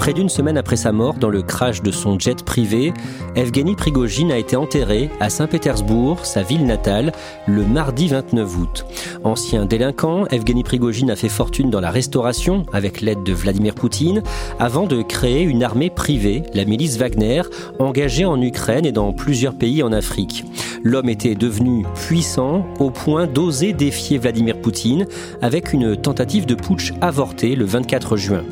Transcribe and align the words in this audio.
Près 0.00 0.14
d'une 0.14 0.30
semaine 0.30 0.56
après 0.56 0.76
sa 0.76 0.92
mort 0.92 1.12
dans 1.12 1.28
le 1.28 1.42
crash 1.42 1.82
de 1.82 1.90
son 1.90 2.18
jet 2.18 2.42
privé, 2.42 2.94
Evgeny 3.36 3.74
Prigogine 3.76 4.32
a 4.32 4.38
été 4.38 4.56
enterré 4.56 5.10
à 5.20 5.28
Saint-Pétersbourg, 5.28 6.24
sa 6.24 6.42
ville 6.42 6.64
natale, 6.64 7.12
le 7.46 7.66
mardi 7.66 8.08
29 8.08 8.56
août. 8.56 8.86
Ancien 9.24 9.66
délinquant, 9.66 10.24
Evgeny 10.28 10.64
Prigogine 10.64 11.10
a 11.10 11.16
fait 11.16 11.28
fortune 11.28 11.68
dans 11.68 11.82
la 11.82 11.90
restauration 11.90 12.64
avec 12.72 13.02
l'aide 13.02 13.24
de 13.24 13.34
Vladimir 13.34 13.74
Poutine 13.74 14.22
avant 14.58 14.86
de 14.86 15.02
créer 15.02 15.42
une 15.42 15.62
armée 15.62 15.90
privée, 15.90 16.44
la 16.54 16.64
milice 16.64 16.96
Wagner, 16.96 17.42
engagée 17.78 18.24
en 18.24 18.40
Ukraine 18.40 18.86
et 18.86 18.92
dans 18.92 19.12
plusieurs 19.12 19.54
pays 19.54 19.82
en 19.82 19.92
Afrique. 19.92 20.46
L'homme 20.82 21.10
était 21.10 21.34
devenu 21.34 21.84
puissant 21.94 22.64
au 22.78 22.90
point 22.90 23.26
d'oser 23.26 23.74
défier 23.74 24.16
Vladimir 24.16 24.62
Poutine 24.62 25.04
avec 25.42 25.74
une 25.74 25.94
tentative 25.94 26.46
de 26.46 26.54
putsch 26.54 26.94
avortée 27.02 27.54
le 27.54 27.66
24 27.66 28.16
juin. 28.16 28.44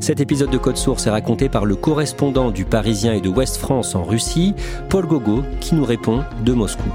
Cet 0.00 0.20
épisode 0.20 0.50
de 0.50 0.58
Code 0.58 0.76
Source 0.76 1.06
est 1.06 1.10
raconté 1.10 1.48
par 1.48 1.64
le 1.64 1.74
correspondant 1.74 2.50
du 2.50 2.64
Parisien 2.64 3.12
et 3.14 3.20
de 3.20 3.28
Ouest 3.28 3.56
France 3.56 3.94
en 3.94 4.04
Russie, 4.04 4.54
Paul 4.88 5.06
Gogo, 5.06 5.42
qui 5.60 5.74
nous 5.74 5.84
répond 5.84 6.22
de 6.44 6.52
Moscou. 6.52 6.88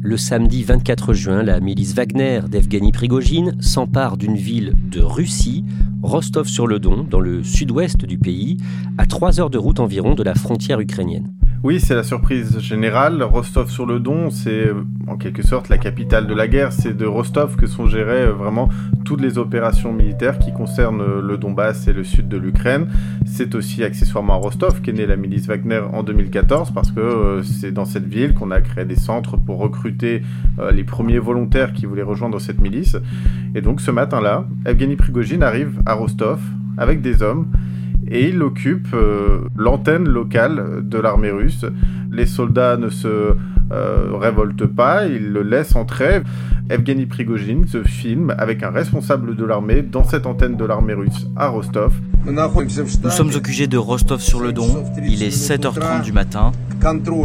Le 0.00 0.16
samedi 0.16 0.64
24 0.64 1.12
juin, 1.12 1.42
la 1.42 1.60
milice 1.60 1.94
Wagner 1.94 2.40
d'Evgeny 2.48 2.92
Prigogine 2.92 3.60
s'empare 3.60 4.16
d'une 4.16 4.36
ville 4.36 4.72
de 4.90 5.00
Russie, 5.00 5.64
Rostov-sur-le-Don, 6.02 7.04
dans 7.08 7.20
le 7.20 7.42
sud-ouest 7.44 8.04
du 8.06 8.18
pays, 8.18 8.56
à 8.96 9.04
3 9.06 9.38
heures 9.38 9.50
de 9.50 9.58
route 9.58 9.80
environ 9.80 10.14
de 10.14 10.22
la 10.22 10.34
frontière 10.34 10.80
ukrainienne. 10.80 11.34
Oui, 11.64 11.80
c'est 11.80 11.96
la 11.96 12.04
surprise 12.04 12.60
générale. 12.60 13.20
Rostov-sur-le-Don, 13.20 14.30
c'est 14.30 14.70
en 15.08 15.16
quelque 15.16 15.42
sorte 15.42 15.68
la 15.68 15.76
capitale 15.76 16.28
de 16.28 16.34
la 16.34 16.46
guerre. 16.46 16.72
C'est 16.72 16.96
de 16.96 17.04
Rostov 17.04 17.56
que 17.56 17.66
sont 17.66 17.86
gérées 17.86 18.26
euh, 18.26 18.32
vraiment 18.32 18.68
toutes 19.04 19.20
les 19.20 19.38
opérations 19.38 19.92
militaires 19.92 20.38
qui 20.38 20.52
concernent 20.52 21.00
euh, 21.00 21.20
le 21.20 21.36
Donbass 21.36 21.88
et 21.88 21.92
le 21.92 22.04
sud 22.04 22.28
de 22.28 22.36
l'Ukraine. 22.36 22.86
C'est 23.26 23.56
aussi 23.56 23.82
accessoirement 23.82 24.34
à 24.34 24.36
Rostov 24.36 24.82
qu'est 24.82 24.92
née 24.92 25.06
la 25.06 25.16
milice 25.16 25.48
Wagner 25.48 25.82
en 25.92 26.04
2014 26.04 26.70
parce 26.70 26.92
que 26.92 27.00
euh, 27.00 27.42
c'est 27.42 27.72
dans 27.72 27.86
cette 27.86 28.06
ville 28.06 28.34
qu'on 28.34 28.52
a 28.52 28.60
créé 28.60 28.84
des 28.84 28.96
centres 28.96 29.36
pour 29.36 29.58
recruter 29.58 30.22
les 30.72 30.84
premiers 30.84 31.18
volontaires 31.18 31.72
qui 31.72 31.86
voulaient 31.86 32.02
rejoindre 32.02 32.40
cette 32.40 32.60
milice. 32.60 32.96
Et 33.56 33.62
donc 33.62 33.80
ce 33.80 33.90
matin-là, 33.90 34.46
Evgeny 34.64 34.94
Prigogine 34.94 35.42
arrive 35.42 35.80
à 35.86 35.94
Rostov 35.94 36.40
avec 36.76 37.00
des 37.02 37.22
hommes 37.22 37.48
et 38.10 38.28
il 38.28 38.42
occupe 38.42 38.88
euh, 38.94 39.40
l'antenne 39.56 40.08
locale 40.08 40.80
de 40.82 40.98
l'armée 40.98 41.30
russe. 41.30 41.64
Les 42.10 42.26
soldats 42.26 42.76
ne 42.76 42.88
se 42.88 43.34
euh, 43.70 44.10
révoltent 44.14 44.66
pas, 44.66 45.06
ils 45.06 45.30
le 45.30 45.42
laissent 45.42 45.76
entrer. 45.76 46.22
Evgeny 46.70 47.06
Prigogine 47.06 47.66
se 47.66 47.82
filme 47.82 48.34
avec 48.36 48.62
un 48.62 48.70
responsable 48.70 49.36
de 49.36 49.44
l'armée 49.44 49.82
dans 49.82 50.04
cette 50.04 50.26
antenne 50.26 50.56
de 50.56 50.64
l'armée 50.64 50.94
russe 50.94 51.26
à 51.36 51.48
Rostov. 51.48 51.94
Nous 52.26 53.10
sommes 53.10 53.30
au 53.34 53.40
QG 53.40 53.68
de 53.68 53.78
Rostov-sur-le-Don. 53.78 54.84
Il 55.02 55.22
est 55.22 55.34
7h30 55.34 56.02
du 56.02 56.12
matin. 56.12 56.52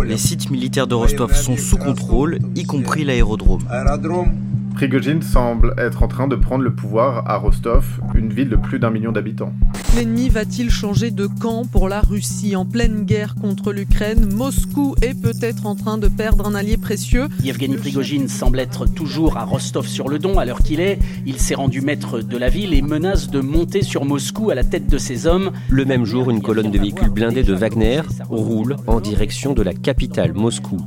Les 0.06 0.18
sites 0.18 0.50
militaires 0.50 0.88
de 0.88 0.96
Rostov 0.96 1.34
sont 1.34 1.58
sous 1.58 1.78
contrôle, 1.78 2.40
y 2.56 2.64
compris 2.64 3.04
l'aérodrome. 3.04 3.62
Prigogine 4.74 5.22
semble 5.22 5.76
être 5.78 6.04
en 6.04 6.08
train 6.08 6.28
de 6.28 6.36
prendre 6.36 6.64
le 6.64 6.74
pouvoir 6.74 7.30
à 7.30 7.38
Rostov, 7.38 8.02
une 8.16 8.34
ville 8.34 8.50
de 8.50 8.56
plus 8.56 8.80
d'un 8.80 8.90
million 8.90 9.12
d'habitants. 9.12 9.54
L'ennemi 9.96 10.30
va-t-il 10.30 10.72
changer 10.72 11.12
de 11.12 11.28
camp 11.28 11.64
pour 11.72 11.88
la 11.88 12.02
Russie 12.02 12.56
en 12.56 12.66
pleine 12.66 13.04
guerre 13.04 13.36
contre 13.36 13.72
l'Ukraine? 13.72 14.34
Moscou 14.34 14.96
est 15.04 15.14
peut-être 15.14 15.68
en 15.68 15.76
train 15.76 16.00
de 16.00 16.08
perdre 16.08 16.48
un 16.48 16.56
allié 16.56 16.78
précieux. 16.78 17.28
Yevgeny 17.44 17.78
Prigogine 17.78 18.28
semble 18.28 18.60
être 18.60 18.86
toujours 18.86 19.38
à 19.38 19.46
Rostov-sur-le-Don 19.46 20.40
à 20.40 20.46
l'heure 20.46 20.64
qu'il 20.64 20.80
est. 20.80 20.98
Il 21.28 21.40
s'est 21.40 21.56
rendu 21.56 21.82
maître 21.82 22.22
de 22.22 22.38
la 22.38 22.50
ville 22.50 22.74
et 22.74 22.82
menace 22.82 23.30
de 23.30 23.40
monter 23.40 23.84
sur 23.84 24.06
Moscou 24.06 24.50
à 24.50 24.56
la 24.56 24.64
tête 24.64 24.88
de 24.88 24.98
ses 24.98 25.28
hommes. 25.28 25.52
Le 25.70 25.86
même 25.86 26.06
jour, 26.06 26.32
une 26.32 26.42
colonne 26.42 26.72
de 26.72 26.80
véhicules 26.80 27.12
blindés 27.12 27.44
de 27.44 27.54
Wagner 27.54 28.02
roule 28.30 28.76
en 28.88 29.00
direction 29.00 29.54
de 29.54 29.62
la 29.62 29.74
capitale, 29.74 30.34
Moscou. 30.34 30.78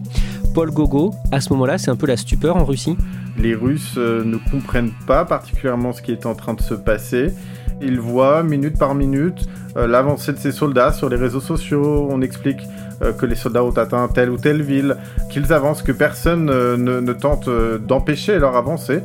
Paul 0.56 0.70
Gogo, 0.70 1.12
à 1.32 1.42
ce 1.42 1.52
moment-là, 1.52 1.76
c'est 1.76 1.90
un 1.90 1.96
peu 1.96 2.06
la 2.06 2.16
stupeur 2.16 2.56
en 2.56 2.64
Russie 2.64 2.96
Les 3.36 3.54
Russes 3.54 3.96
euh, 3.98 4.24
ne 4.24 4.38
comprennent 4.50 4.94
pas 5.06 5.26
particulièrement 5.26 5.92
ce 5.92 6.00
qui 6.00 6.12
est 6.12 6.24
en 6.24 6.34
train 6.34 6.54
de 6.54 6.62
se 6.62 6.72
passer. 6.72 7.34
Ils 7.82 8.00
voient 8.00 8.42
minute 8.42 8.78
par 8.78 8.94
minute 8.94 9.46
euh, 9.76 9.86
l'avancée 9.86 10.32
de 10.32 10.38
ces 10.38 10.52
soldats 10.52 10.94
sur 10.94 11.10
les 11.10 11.16
réseaux 11.16 11.42
sociaux. 11.42 12.08
On 12.10 12.22
explique 12.22 12.62
euh, 13.02 13.12
que 13.12 13.26
les 13.26 13.34
soldats 13.34 13.64
ont 13.64 13.76
atteint 13.76 14.08
telle 14.08 14.30
ou 14.30 14.38
telle 14.38 14.62
ville, 14.62 14.96
qu'ils 15.28 15.52
avancent, 15.52 15.82
que 15.82 15.92
personne 15.92 16.46
ne, 16.46 17.12
tente 17.12 17.50
d'empêcher 17.86 18.38
leur 18.38 18.56
avancée. 18.56 19.00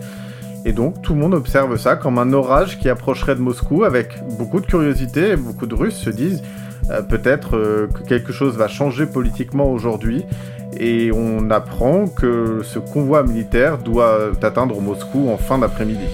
Et 0.63 0.71
donc 0.71 1.01
tout 1.01 1.13
le 1.15 1.19
monde 1.19 1.33
observe 1.33 1.75
ça 1.75 1.97
comme 1.97 2.17
un 2.17 2.31
orage 2.31 2.79
qui 2.79 2.87
approcherait 2.87 3.35
de 3.35 3.41
Moscou 3.41 3.83
avec 3.83 4.23
beaucoup 4.37 4.61
de 4.61 4.67
curiosité. 4.67 5.35
Beaucoup 5.35 5.67
de 5.67 5.75
Russes 5.75 5.97
se 5.97 6.11
disent 6.11 6.43
peut-être 7.09 7.51
que 7.93 8.03
quelque 8.07 8.31
chose 8.31 8.55
va 8.55 8.69
changer 8.69 9.05
politiquement 9.05 9.69
aujourd'hui 9.69 10.23
et 10.77 11.11
on 11.11 11.49
apprend 11.49 12.07
que 12.07 12.61
ce 12.63 12.79
convoi 12.79 13.23
militaire 13.23 13.77
doit 13.77 14.31
atteindre 14.41 14.79
Moscou 14.81 15.29
en 15.29 15.37
fin 15.37 15.57
d'après-midi. 15.57 16.07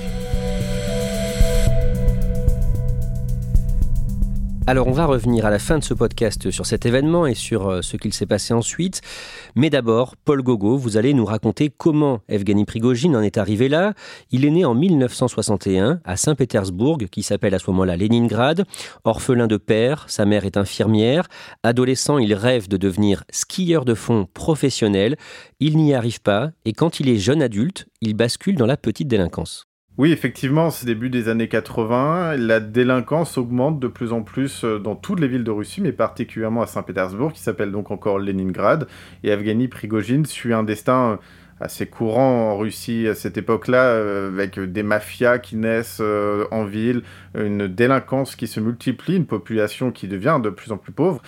Alors 4.70 4.88
on 4.88 4.92
va 4.92 5.06
revenir 5.06 5.46
à 5.46 5.50
la 5.50 5.60
fin 5.60 5.80
de 5.80 5.84
ce 5.86 5.94
podcast 5.94 6.52
sur 6.52 6.66
cet 6.66 6.86
événement 6.86 7.26
et 7.26 7.36
sur 7.36 7.70
euh, 7.70 7.82
ce 7.82 7.96
qu'il 7.96 8.12
s'est 8.12 8.26
passé 8.26 8.54
ensuite. 8.54 9.00
Mais 9.56 9.70
d'abord, 9.70 10.18
Paul 10.18 10.42
Gogo, 10.42 10.76
vous 10.76 10.98
allez 10.98 11.14
nous 11.14 11.24
raconter 11.24 11.70
comment 11.70 12.20
Evgeny 12.28 12.66
Prigogine 12.66 13.16
en 13.16 13.22
est 13.22 13.38
arrivé 13.38 13.70
là. 13.70 13.94
Il 14.30 14.44
est 14.44 14.50
né 14.50 14.66
en 14.66 14.76
1961 14.76 16.02
à 16.04 16.18
Saint-Pétersbourg, 16.18 16.98
qui 17.10 17.24
s'appelle 17.24 17.56
à 17.56 17.60
ce 17.60 17.72
moment-là 17.72 17.96
Leningrad. 17.96 18.66
Orphelin 19.06 19.48
de 19.48 19.56
père, 19.56 20.04
sa 20.10 20.26
mère 20.26 20.44
est 20.44 20.58
infirmière. 20.58 21.30
Adolescent, 21.64 22.18
il 22.18 22.34
rêve 22.34 22.68
de 22.68 22.76
devenir 22.76 23.24
skieur 23.32 23.86
de 23.86 23.94
fond 23.94 24.28
professionnel. 24.34 25.16
Il 25.62 25.78
n'y 25.78 25.94
arrive 25.94 26.20
pas 26.20 26.52
et 26.66 26.74
quand 26.74 27.00
il 27.00 27.08
est 27.08 27.20
jeune 27.20 27.42
adulte, 27.42 27.88
il 28.02 28.16
bascule 28.16 28.58
dans 28.58 28.66
la 28.66 28.76
petite 28.76 29.08
délinquance. 29.08 29.64
Oui, 29.98 30.12
effectivement, 30.12 30.70
c'est 30.70 30.86
début 30.86 31.10
des 31.10 31.28
années 31.28 31.48
80. 31.48 32.38
La 32.38 32.60
délinquance 32.60 33.36
augmente 33.40 33.80
de 33.80 33.88
plus 33.88 34.14
en 34.14 34.22
plus 34.22 34.64
euh, 34.64 34.78
dans 34.78 34.96
toutes 34.96 35.20
les 35.20 35.28
villes 35.28 35.44
de 35.44 35.50
Russie, 35.50 35.82
mais 35.82 35.92
particulièrement 35.92 36.62
à 36.62 36.68
Saint-Pétersbourg, 36.68 37.34
qui 37.34 37.42
s'appelle 37.42 37.72
donc 37.72 37.90
encore 37.90 38.20
Leningrad. 38.20 38.88
Et 39.24 39.30
Evgeny 39.30 39.68
Prigogine 39.68 40.28
suit 40.28 40.54
un 40.54 40.62
destin 40.62 41.14
euh, 41.14 41.18
assez 41.60 41.86
courant 41.86 42.52
en 42.52 42.58
Russie 42.58 43.08
à 43.08 43.16
cette 43.16 43.38
époque-là, 43.38 43.84
euh, 43.84 44.30
avec 44.30 44.60
des 44.60 44.84
mafias 44.84 45.40
qui 45.40 45.56
naissent 45.56 46.02
en 46.52 46.66
ville, 46.66 47.04
une 47.36 47.68
délinquance 47.68 48.36
qui 48.36 48.48
se 48.48 48.60
multiplie, 48.60 49.18
une 49.18 49.26
population 49.26 49.92
qui 49.92 50.08
devient 50.08 50.40
de 50.44 50.50
plus 50.50 50.72
en 50.72 50.78
plus 50.78 50.92
pauvre. 50.92 51.22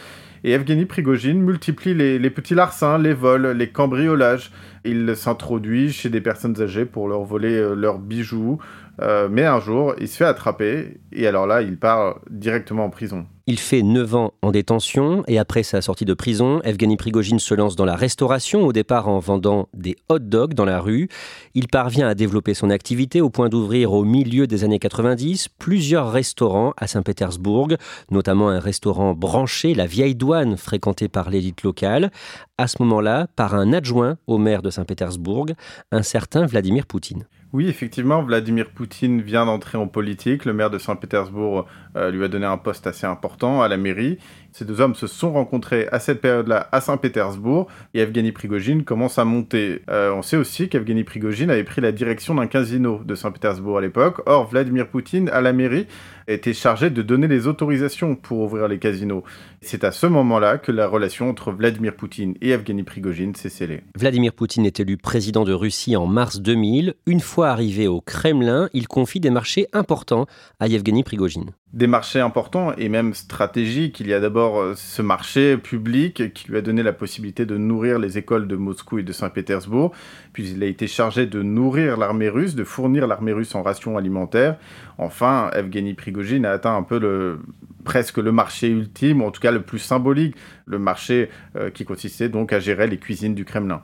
Et 0.44 0.52
Evgeny 0.52 0.86
Prigogine 0.86 1.42
multiplie 1.42 1.94
les, 1.94 2.30
petits 2.30 2.56
larcins, 2.56 2.98
les 2.98 3.14
vols, 3.14 3.48
les 3.48 3.70
cambriolages. 3.70 4.52
Il 4.86 5.16
s'introduit 5.16 5.92
chez 5.92 6.10
des 6.10 6.22
personnes 6.22 6.62
âgées 6.62 6.86
pour 6.86 7.10
leur 7.10 7.24
voler 7.24 7.56
euh, 7.56 7.76
leurs 7.76 8.00
bijoux. 8.00 8.60
Euh, 9.02 9.28
mais 9.30 9.46
un 9.46 9.60
jour, 9.60 9.96
il 10.00 10.08
se 10.08 10.18
fait 10.18 10.26
attraper 10.26 10.98
et 11.12 11.28
alors 11.28 11.48
là, 11.48 11.62
il 11.62 11.78
part 11.78 12.20
directement 12.30 12.86
en 12.86 12.90
prison. 12.90 13.26
Il 13.50 13.58
fait 13.58 13.82
9 13.82 14.14
ans 14.14 14.34
en 14.44 14.52
détention 14.52 15.24
et 15.28 15.40
après 15.40 15.64
sa 15.64 15.82
sortie 15.82 16.06
de 16.06 16.14
prison, 16.14 16.62
Evgeny 16.62 16.98
Prigogine 16.98 17.40
se 17.40 17.56
lance 17.56 17.76
dans 17.76 17.84
la 17.84 17.96
restauration, 17.96 18.62
au 18.62 18.72
départ 18.72 19.08
en 19.08 19.18
vendant 19.18 19.70
des 19.74 19.96
hot 20.08 20.20
dogs 20.20 20.54
dans 20.54 20.66
la 20.66 20.80
rue. 20.80 21.10
Il 21.56 21.68
parvient 21.68 22.08
à 22.08 22.14
développer 22.14 22.54
son 22.54 22.70
activité 22.70 23.22
au 23.22 23.32
point 23.32 23.50
d'ouvrir 23.50 23.94
au 23.94 24.04
milieu 24.04 24.46
des 24.46 24.64
années 24.64 24.78
90 24.78 25.48
plusieurs 25.58 26.12
restaurants 26.12 26.76
à 26.78 26.86
Saint-Pétersbourg, 26.86 27.70
notamment 28.12 28.50
un 28.50 28.60
restaurant 28.60 29.16
branché, 29.16 29.74
la 29.74 29.88
Vieille 29.88 30.14
Douane, 30.14 30.56
fréquenté 30.56 31.08
par 31.08 31.32
l'élite 31.32 31.64
locale, 31.64 32.12
à 32.60 32.68
ce 32.68 32.76
moment-là 32.84 33.26
par 33.36 33.56
un 33.56 33.74
adjoint 33.74 34.18
au 34.28 34.38
maire 34.38 34.62
de 34.62 34.70
Saint-Pétersbourg, 34.70 35.48
un 35.92 36.04
certain 36.04 36.46
Vladimir 36.46 36.86
Poutine. 36.86 37.26
Oui, 37.52 37.68
effectivement, 37.68 38.22
Vladimir 38.22 38.70
Poutine 38.70 39.22
vient 39.22 39.48
d'entrer 39.48 39.80
en 39.80 39.88
politique. 39.88 40.46
Le 40.46 40.54
maire 40.54 40.70
de 40.70 40.78
Saint-Pétersbourg 40.78 41.66
euh, 41.96 42.12
lui 42.12 42.24
a 42.24 42.28
donné 42.28 42.46
un 42.46 42.58
poste 42.58 42.86
assez 42.86 43.08
important 43.08 43.64
à 43.64 43.68
la 43.68 43.78
mairie. 43.78 44.20
Ces 44.52 44.66
deux 44.66 44.82
hommes 44.82 44.96
se 44.96 45.08
sont 45.08 45.32
rencontrés 45.34 45.88
à 45.92 46.00
cette 46.00 46.22
période-là 46.22 46.68
à 46.72 46.82
Saint-Pétersbourg 46.82 47.68
et 47.94 48.00
Evgeny 48.00 48.32
Prigogine 48.32 48.84
commence 48.84 49.20
à 49.20 49.26
monter. 49.26 49.82
Euh, 49.90 50.14
on 50.14 50.22
sait 50.22 50.38
aussi 50.38 50.70
qu'Evgeny 50.70 51.04
Prigogine 51.04 51.50
avait 51.50 51.64
pris 51.64 51.82
la 51.82 51.92
direction 51.92 52.36
d'un 52.36 52.48
casino 52.48 53.02
de 53.06 53.16
Saint-Pétersbourg 53.16 53.78
à 53.78 53.82
l'époque. 53.82 54.22
Or, 54.26 54.48
Vladimir 54.48 54.88
Poutine, 54.88 55.30
à 55.30 55.42
la 55.42 55.54
mairie, 55.54 55.88
était 56.28 56.54
chargé 56.54 56.90
de 56.90 57.02
donner 57.02 57.28
les 57.28 57.48
autorisations 57.48 58.16
pour 58.16 58.40
ouvrir 58.40 58.68
les 58.68 58.80
casinos. 58.80 59.24
C'est 59.62 59.84
à 59.84 59.92
ce 59.92 60.08
moment-là 60.08 60.58
que 60.58 60.72
la 60.72 60.88
relation 60.88 61.30
entre 61.30 61.52
Vladimir 61.52 61.96
Poutine 61.96 62.36
et 62.42 62.50
Evgeny 62.50 62.84
Prigogine 62.84 63.36
s'est 63.36 63.50
scellée. 63.50 63.82
Vladimir 63.96 64.34
Poutine 64.34 64.66
est 64.66 64.80
élu 64.80 64.98
président 64.98 65.44
de 65.44 65.54
Russie 65.54 65.96
en 65.96 66.08
mars 66.08 66.40
2000. 66.40 66.94
Une 67.06 67.20
fois 67.20 67.50
arrivé 67.50 67.88
au 67.88 68.02
Kremlin, 68.02 68.70
il 68.74 68.88
confie 68.88 69.20
des 69.20 69.30
marchés 69.30 69.68
importants 69.74 70.28
à 70.60 70.68
Evgeny 70.68 71.04
Prigogine 71.04 71.52
des 71.74 71.88
marchés 71.88 72.20
importants 72.20 72.74
et 72.78 72.90
même 72.90 73.14
stratégiques. 73.14 74.00
Il 74.00 74.08
y 74.08 74.14
a 74.14 74.20
d'abord 74.20 74.39
euh, 74.40 74.74
ce 74.76 75.02
marché 75.02 75.58
public 75.58 76.34
qui 76.34 76.50
lui 76.50 76.58
a 76.58 76.62
donné 76.62 76.84
la 76.84 76.94
possibilité 76.94 77.46
de 77.46 77.58
nourrir 77.58 78.00
les 78.00 78.18
écoles 78.18 78.48
de 78.48 78.56
Moscou 78.56 79.00
et 79.00 79.04
de 79.04 79.12
Saint-Pétersbourg. 79.12 79.92
Puis 80.34 80.52
il 80.52 80.64
a 80.64 80.66
été 80.66 80.88
chargé 80.88 81.26
de 81.26 81.42
nourrir 81.42 81.98
l'armée 81.98 82.30
russe, 82.30 82.56
de 82.56 82.64
fournir 82.64 83.08
l'armée 83.08 83.34
russe 83.34 83.56
en 83.56 83.64
rations 83.64 83.98
alimentaires. 83.98 84.58
Enfin, 84.98 85.50
Evgeny 85.54 85.94
Prigogine 85.94 86.46
a 86.46 86.52
atteint 86.52 86.76
un 86.76 86.84
peu 86.84 87.00
le, 87.00 87.40
presque 87.84 88.18
le 88.18 88.32
marché 88.32 88.70
ultime, 88.70 89.22
en 89.22 89.32
tout 89.32 89.42
cas 89.42 89.52
le 89.52 89.62
plus 89.62 89.80
symbolique, 89.80 90.36
le 90.66 90.80
marché 90.80 91.30
euh, 91.56 91.70
qui 91.70 91.86
consistait 91.86 92.30
donc 92.30 92.54
à 92.54 92.60
gérer 92.60 92.88
les 92.88 92.98
cuisines 92.98 93.36
du 93.36 93.46
Kremlin. 93.46 93.82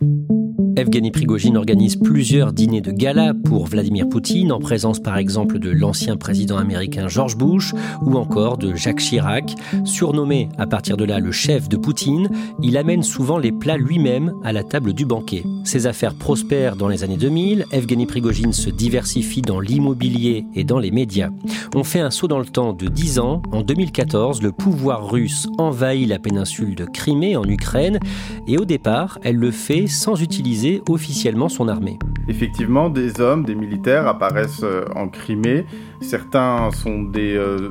Evgeny 0.77 1.09
Prigogine 1.09 1.55
organise 1.55 1.95
plusieurs 1.95 2.51
dîners 2.51 2.81
de 2.81 2.91
gala 2.91 3.33
pour 3.33 3.65
Vladimir 3.65 4.09
Poutine, 4.09 4.51
en 4.51 4.59
présence 4.59 4.99
par 4.99 5.17
exemple 5.17 5.57
de 5.57 5.69
l'ancien 5.69 6.17
président 6.17 6.57
américain 6.57 7.07
George 7.07 7.37
Bush 7.37 7.73
ou 8.01 8.17
encore 8.17 8.57
de 8.57 8.75
Jacques 8.75 8.99
Chirac. 8.99 9.55
Surnommé 9.85 10.49
à 10.57 10.67
partir 10.67 10.97
de 10.97 11.05
là 11.05 11.19
le 11.19 11.31
chef 11.31 11.69
de 11.69 11.77
Poutine, 11.77 12.29
il 12.61 12.75
amène 12.75 13.03
souvent 13.03 13.37
les 13.37 13.53
plats 13.53 13.77
lui-même 13.77 14.33
à 14.43 14.51
la 14.51 14.63
table 14.63 14.91
du 14.91 15.05
banquet. 15.05 15.43
Ses 15.63 15.87
affaires 15.87 16.13
prospèrent 16.13 16.75
dans 16.75 16.89
les 16.89 17.05
années 17.05 17.15
2000, 17.15 17.65
Evgeny 17.71 18.05
Prigogine 18.05 18.51
se 18.51 18.69
diversifie 18.69 19.41
dans 19.41 19.61
l'immobilier 19.61 20.45
et 20.55 20.65
dans 20.65 20.79
les 20.79 20.91
médias. 20.91 21.29
On 21.73 21.85
fait 21.85 22.01
un 22.01 22.11
saut 22.11 22.27
dans 22.27 22.39
le 22.39 22.45
temps 22.45 22.73
de 22.73 22.87
10 22.87 23.19
ans. 23.19 23.41
En 23.53 23.61
2014, 23.61 24.41
le 24.41 24.51
pouvoir 24.51 25.09
russe 25.09 25.47
envahit 25.57 26.09
la 26.09 26.19
péninsule 26.19 26.75
de 26.75 26.83
Crimée 26.83 27.37
en 27.37 27.45
Ukraine 27.45 27.99
et 28.47 28.57
au 28.57 28.65
départ, 28.65 29.19
elle 29.23 29.37
le 29.37 29.51
fait 29.51 29.87
sans 29.87 30.21
utiliser 30.21 30.64
officiellement 30.89 31.49
son 31.49 31.67
armée. 31.67 31.97
Effectivement, 32.27 32.89
des 32.89 33.21
hommes, 33.21 33.45
des 33.45 33.55
militaires 33.55 34.07
apparaissent 34.07 34.63
euh, 34.63 34.85
en 34.95 35.07
Crimée. 35.07 35.65
Certains 36.01 36.71
sont 36.71 37.03
des 37.03 37.35
euh, 37.35 37.69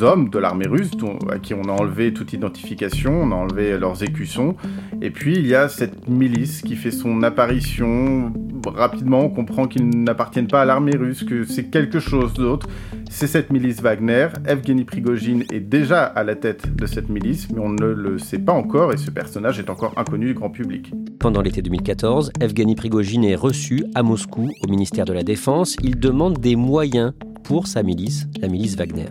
hommes 0.00 0.28
de 0.28 0.38
l'armée 0.38 0.66
russe 0.66 0.90
à 1.30 1.38
qui 1.38 1.54
on 1.54 1.62
a 1.62 1.72
enlevé 1.72 2.12
toute 2.12 2.32
identification, 2.32 3.22
on 3.22 3.30
a 3.30 3.34
enlevé 3.34 3.78
leurs 3.78 4.02
écussons. 4.02 4.56
Et 5.00 5.10
puis 5.10 5.36
il 5.36 5.46
y 5.46 5.54
a 5.54 5.68
cette 5.68 6.08
milice 6.08 6.62
qui 6.62 6.74
fait 6.74 6.90
son 6.90 7.22
apparition. 7.22 8.32
Rapidement, 8.66 9.20
on 9.20 9.28
comprend 9.28 9.66
qu'ils 9.66 9.88
n'appartiennent 9.88 10.48
pas 10.48 10.62
à 10.62 10.64
l'armée 10.64 10.96
russe, 10.96 11.24
que 11.24 11.44
c'est 11.44 11.70
quelque 11.70 12.00
chose 12.00 12.32
d'autre. 12.34 12.68
C'est 13.14 13.26
cette 13.26 13.52
milice 13.52 13.80
Wagner. 13.82 14.28
Evgeny 14.48 14.84
Prigogine 14.84 15.44
est 15.52 15.60
déjà 15.60 16.04
à 16.04 16.24
la 16.24 16.34
tête 16.34 16.74
de 16.74 16.86
cette 16.86 17.10
milice, 17.10 17.46
mais 17.52 17.60
on 17.60 17.68
ne 17.68 17.84
le 17.84 18.18
sait 18.18 18.38
pas 18.38 18.54
encore 18.54 18.90
et 18.92 18.96
ce 18.96 19.10
personnage 19.10 19.58
est 19.60 19.68
encore 19.68 19.92
inconnu 19.98 20.28
du 20.28 20.34
grand 20.34 20.48
public. 20.48 20.90
Pendant 21.20 21.42
l'été 21.42 21.60
2014, 21.60 22.32
Evgeny 22.40 22.74
Prigogine 22.74 23.24
est 23.24 23.36
reçu 23.36 23.84
à 23.94 24.02
Moscou 24.02 24.50
au 24.64 24.68
ministère 24.68 25.04
de 25.04 25.12
la 25.12 25.22
Défense. 25.22 25.76
Il 25.82 26.00
demande 26.00 26.38
des 26.38 26.56
moyens 26.56 27.12
pour 27.44 27.66
sa 27.66 27.82
milice, 27.82 28.26
la 28.40 28.48
milice 28.48 28.76
Wagner. 28.76 29.10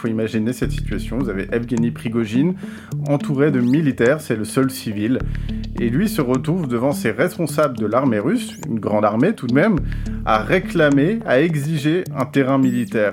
Faut 0.00 0.08
imaginer 0.08 0.54
cette 0.54 0.72
situation. 0.72 1.18
Vous 1.18 1.28
avez 1.28 1.46
Evgeny 1.52 1.90
Prigogine 1.90 2.54
entouré 3.06 3.50
de 3.50 3.60
militaires, 3.60 4.22
c'est 4.22 4.34
le 4.34 4.46
seul 4.46 4.70
civil. 4.70 5.18
Et 5.78 5.90
lui 5.90 6.08
se 6.08 6.22
retrouve 6.22 6.68
devant 6.68 6.92
ses 6.92 7.10
responsables 7.10 7.76
de 7.76 7.84
l'armée 7.84 8.18
russe, 8.18 8.56
une 8.66 8.80
grande 8.80 9.04
armée 9.04 9.34
tout 9.34 9.46
de 9.46 9.52
même, 9.52 9.76
à 10.24 10.38
réclamer, 10.38 11.18
à 11.26 11.42
exiger 11.42 12.04
un 12.16 12.24
terrain 12.24 12.56
militaire. 12.56 13.12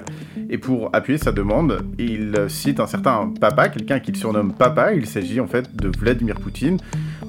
Et 0.50 0.58
pour 0.58 0.90
appuyer 0.94 1.18
sa 1.18 1.34
demande, 1.34 1.82
il 2.00 2.46
cite 2.48 2.80
un 2.80 2.88
certain 2.88 3.34
papa, 3.38 3.68
quelqu'un 3.68 4.00
qu'il 4.00 4.16
surnomme 4.16 4.54
papa. 4.54 4.94
Il 4.94 5.08
s'agit 5.08 5.42
en 5.42 5.48
fait 5.48 5.76
de 5.76 5.92
Vladimir 6.00 6.36
Poutine. 6.36 6.78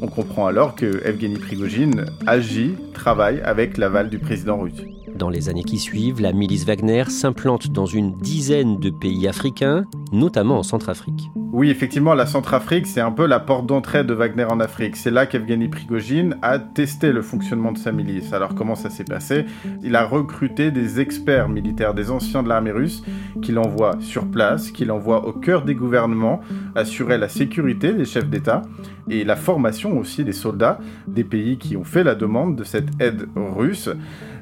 On 0.00 0.06
comprend 0.06 0.46
alors 0.46 0.76
que 0.76 1.04
Evgeny 1.04 1.36
Prigogine 1.36 2.04
agit, 2.28 2.76
travaille 2.94 3.40
avec 3.40 3.76
l'aval 3.76 4.08
du 4.08 4.20
président 4.20 4.58
russe. 4.58 4.84
Dans 5.18 5.30
les 5.30 5.48
années 5.48 5.64
qui 5.64 5.78
suivent, 5.78 6.20
la 6.20 6.32
milice 6.32 6.64
Wagner 6.64 7.02
s'implante 7.08 7.72
dans 7.72 7.86
une 7.86 8.12
dizaine 8.12 8.78
de 8.78 8.88
pays 8.88 9.26
africains, 9.26 9.84
notamment 10.12 10.60
en 10.60 10.62
Centrafrique. 10.62 11.28
Oui, 11.52 11.70
effectivement, 11.70 12.14
la 12.14 12.24
Centrafrique, 12.26 12.86
c'est 12.86 13.00
un 13.00 13.10
peu 13.10 13.26
la 13.26 13.40
porte 13.40 13.66
d'entrée 13.66 14.04
de 14.04 14.14
Wagner 14.14 14.44
en 14.44 14.60
Afrique. 14.60 14.94
C'est 14.94 15.10
là 15.10 15.26
qu'Evgeny 15.26 15.66
Prigogine 15.66 16.36
a 16.40 16.60
testé 16.60 17.10
le 17.10 17.22
fonctionnement 17.22 17.72
de 17.72 17.78
sa 17.78 17.90
milice. 17.90 18.32
Alors 18.32 18.54
comment 18.54 18.76
ça 18.76 18.90
s'est 18.90 19.02
passé? 19.02 19.46
Il 19.82 19.96
a 19.96 20.04
recruté 20.04 20.70
des 20.70 21.00
experts 21.00 21.48
militaires, 21.48 21.94
des 21.94 22.12
anciens 22.12 22.44
de 22.44 22.48
l'armée 22.48 22.70
russe, 22.70 23.02
qu'il 23.42 23.58
envoie 23.58 23.96
sur 23.98 24.24
place, 24.24 24.70
qu'il 24.70 24.92
envoie 24.92 25.26
au 25.26 25.32
cœur 25.32 25.64
des 25.64 25.74
gouvernements, 25.74 26.40
assurer 26.76 27.18
la 27.18 27.28
sécurité 27.28 27.92
des 27.92 28.04
chefs 28.04 28.30
d'État 28.30 28.62
et 29.10 29.24
la 29.24 29.34
formation 29.34 29.98
aussi 29.98 30.22
des 30.22 30.32
soldats 30.32 30.78
des 31.08 31.24
pays 31.24 31.58
qui 31.58 31.76
ont 31.76 31.84
fait 31.84 32.04
la 32.04 32.14
demande 32.14 32.54
de 32.54 32.62
cette 32.62 32.90
aide 33.00 33.26
russe. 33.34 33.90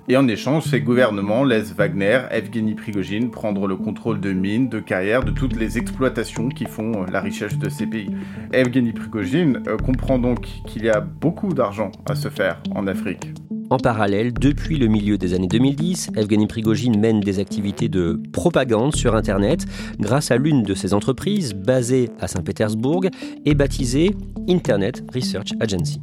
Et 0.08 0.16
en 0.16 0.28
échange, 0.28 0.64
ces 0.64 0.80
gouvernements 0.80 1.42
laissent 1.42 1.74
Wagner, 1.74 2.20
Evgeny 2.30 2.74
Prigogine 2.74 3.32
prendre 3.32 3.66
le 3.66 3.74
contrôle 3.74 4.20
de 4.20 4.32
mines, 4.32 4.68
de 4.68 4.78
carrières, 4.78 5.24
de 5.24 5.32
toutes 5.32 5.56
les 5.56 5.78
exploitations 5.78 6.48
qui 6.48 6.66
font 6.66 7.02
euh, 7.02 7.06
la 7.10 7.20
richesse 7.20 7.58
de 7.58 7.68
ces 7.68 7.86
pays. 7.86 8.10
Evgeny 8.52 8.92
Prigogine 8.92 9.62
euh, 9.66 9.76
comprend 9.76 10.20
donc 10.20 10.46
qu'il 10.64 10.84
y 10.84 10.90
a 10.90 11.00
beaucoup 11.00 11.52
d'argent 11.52 11.90
à 12.08 12.14
se 12.14 12.28
faire 12.28 12.62
en 12.72 12.86
Afrique. 12.86 13.26
En 13.68 13.78
parallèle, 13.78 14.32
depuis 14.32 14.78
le 14.78 14.86
milieu 14.86 15.18
des 15.18 15.34
années 15.34 15.48
2010, 15.48 16.12
Evgeny 16.14 16.46
Prigogine 16.46 17.00
mène 17.00 17.18
des 17.18 17.40
activités 17.40 17.88
de 17.88 18.22
propagande 18.32 18.94
sur 18.94 19.16
Internet 19.16 19.66
grâce 19.98 20.30
à 20.30 20.36
l'une 20.36 20.62
de 20.62 20.74
ses 20.74 20.94
entreprises 20.94 21.52
basée 21.52 22.10
à 22.20 22.28
Saint-Pétersbourg 22.28 23.06
et 23.44 23.54
baptisée 23.56 24.14
Internet 24.48 25.02
Research 25.12 25.48
Agency 25.58 26.00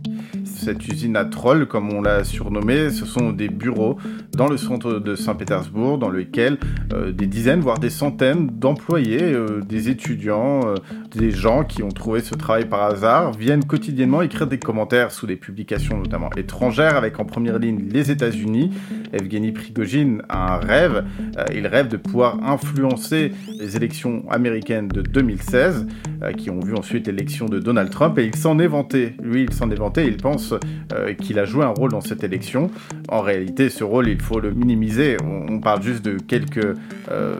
cette 0.63 0.87
usine 0.87 1.17
à 1.17 1.25
troll, 1.25 1.67
comme 1.67 1.91
on 1.93 2.01
l'a 2.01 2.23
surnommé, 2.23 2.89
ce 2.89 3.05
sont 3.05 3.31
des 3.31 3.49
bureaux 3.49 3.97
dans 4.31 4.47
le 4.47 4.55
centre 4.55 4.93
de 4.93 5.15
Saint-Pétersbourg, 5.15 5.97
dans 5.97 6.09
lesquels 6.09 6.57
euh, 6.93 7.11
des 7.11 7.27
dizaines, 7.27 7.59
voire 7.59 7.79
des 7.79 7.89
centaines 7.89 8.47
d'employés, 8.47 9.21
euh, 9.21 9.59
des 9.61 9.89
étudiants, 9.89 10.61
euh, 10.65 10.75
des 11.13 11.31
gens 11.31 11.65
qui 11.65 11.83
ont 11.83 11.89
trouvé 11.89 12.21
ce 12.21 12.33
travail 12.33 12.65
par 12.65 12.83
hasard, 12.83 13.33
viennent 13.33 13.65
quotidiennement 13.65 14.21
écrire 14.21 14.47
des 14.47 14.57
commentaires 14.57 15.11
sous 15.11 15.27
des 15.27 15.35
publications 15.35 15.97
notamment 15.97 16.29
étrangères, 16.37 16.95
avec 16.95 17.19
en 17.19 17.25
première 17.25 17.59
ligne 17.59 17.89
les 17.91 18.09
États-Unis. 18.09 18.71
Evgeny 19.11 19.51
Prigogine 19.51 20.21
a 20.29 20.55
un 20.55 20.57
rêve, 20.57 21.03
il 21.53 21.67
rêve 21.67 21.89
de 21.89 21.97
pouvoir 21.97 22.39
influencer 22.43 23.31
les 23.59 23.75
élections 23.75 24.23
américaines 24.29 24.87
de 24.87 25.01
2016, 25.01 25.87
qui 26.37 26.49
ont 26.49 26.59
vu 26.59 26.73
ensuite 26.73 27.07
l'élection 27.07 27.47
de 27.47 27.59
Donald 27.59 27.89
Trump, 27.89 28.17
et 28.17 28.25
il 28.25 28.35
s'en 28.35 28.57
est 28.59 28.67
vanté. 28.67 29.15
Lui, 29.21 29.43
il 29.43 29.53
s'en 29.53 29.69
est 29.69 29.75
vanté, 29.75 30.05
il 30.07 30.17
pense 30.17 30.52
euh, 30.93 31.13
qu'il 31.13 31.39
a 31.39 31.45
joué 31.45 31.63
un 31.63 31.69
rôle 31.69 31.91
dans 31.91 32.01
cette 32.01 32.23
élection. 32.23 32.69
En 33.09 33.21
réalité, 33.21 33.69
ce 33.69 33.83
rôle, 33.83 34.09
il 34.09 34.21
faut 34.21 34.39
le 34.39 34.51
minimiser. 34.51 35.17
On, 35.23 35.59
parle 35.59 35.81
juste 35.81 36.03
de 36.03 36.17
quelques 36.17 36.75
euh, 37.09 37.35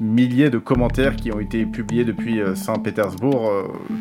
milliers 0.00 0.50
de 0.50 0.58
commentaires 0.58 1.14
qui 1.16 1.30
ont 1.30 1.40
été 1.40 1.66
publiés 1.66 2.04
depuis 2.04 2.40
euh, 2.40 2.54
Saint-Pétersbourg. 2.54 3.50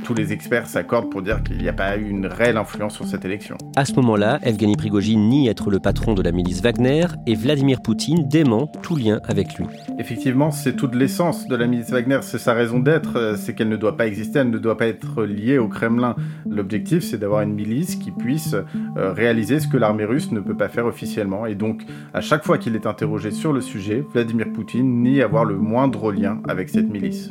Tous 0.03 0.13
les 0.13 0.31
experts 0.31 0.67
s'accordent 0.67 1.09
pour 1.09 1.21
dire 1.21 1.43
qu'il 1.43 1.57
n'y 1.57 1.67
a 1.67 1.73
pas 1.73 1.97
eu 1.97 2.07
une 2.07 2.27
réelle 2.27 2.57
influence 2.57 2.95
sur 2.95 3.05
cette 3.05 3.25
élection. 3.25 3.57
À 3.75 3.83
ce 3.83 3.93
moment-là, 3.95 4.39
Evgeny 4.43 4.77
Prigogine 4.77 5.27
nie 5.27 5.49
être 5.49 5.69
le 5.69 5.79
patron 5.79 6.13
de 6.13 6.21
la 6.21 6.31
milice 6.31 6.61
Wagner 6.61 7.05
et 7.27 7.35
Vladimir 7.35 7.81
Poutine 7.81 8.27
dément 8.29 8.67
tout 8.81 8.95
lien 8.95 9.19
avec 9.25 9.55
lui. 9.55 9.65
Effectivement, 9.99 10.51
c'est 10.51 10.75
toute 10.75 10.95
l'essence 10.95 11.47
de 11.47 11.55
la 11.55 11.67
milice 11.67 11.89
Wagner, 11.89 12.19
c'est 12.21 12.37
sa 12.37 12.53
raison 12.53 12.79
d'être, 12.79 13.35
c'est 13.37 13.53
qu'elle 13.53 13.69
ne 13.69 13.77
doit 13.77 13.97
pas 13.97 14.07
exister, 14.07 14.39
elle 14.39 14.51
ne 14.51 14.57
doit 14.57 14.77
pas 14.77 14.87
être 14.87 15.23
liée 15.23 15.57
au 15.57 15.67
Kremlin. 15.67 16.15
L'objectif, 16.49 17.03
c'est 17.03 17.17
d'avoir 17.17 17.41
une 17.41 17.53
milice 17.53 17.95
qui 17.95 18.11
puisse 18.11 18.54
réaliser 18.95 19.59
ce 19.59 19.67
que 19.67 19.77
l'armée 19.77 20.05
russe 20.05 20.31
ne 20.31 20.39
peut 20.39 20.55
pas 20.55 20.69
faire 20.69 20.85
officiellement. 20.85 21.45
Et 21.45 21.55
donc, 21.55 21.83
à 22.13 22.21
chaque 22.21 22.43
fois 22.43 22.57
qu'il 22.57 22.75
est 22.75 22.85
interrogé 22.85 23.31
sur 23.31 23.53
le 23.53 23.61
sujet, 23.61 24.03
Vladimir 24.13 24.47
Poutine 24.53 25.01
nie 25.01 25.21
avoir 25.21 25.45
le 25.45 25.55
moindre 25.55 26.11
lien 26.11 26.41
avec 26.47 26.69
cette 26.69 26.89
milice 26.89 27.29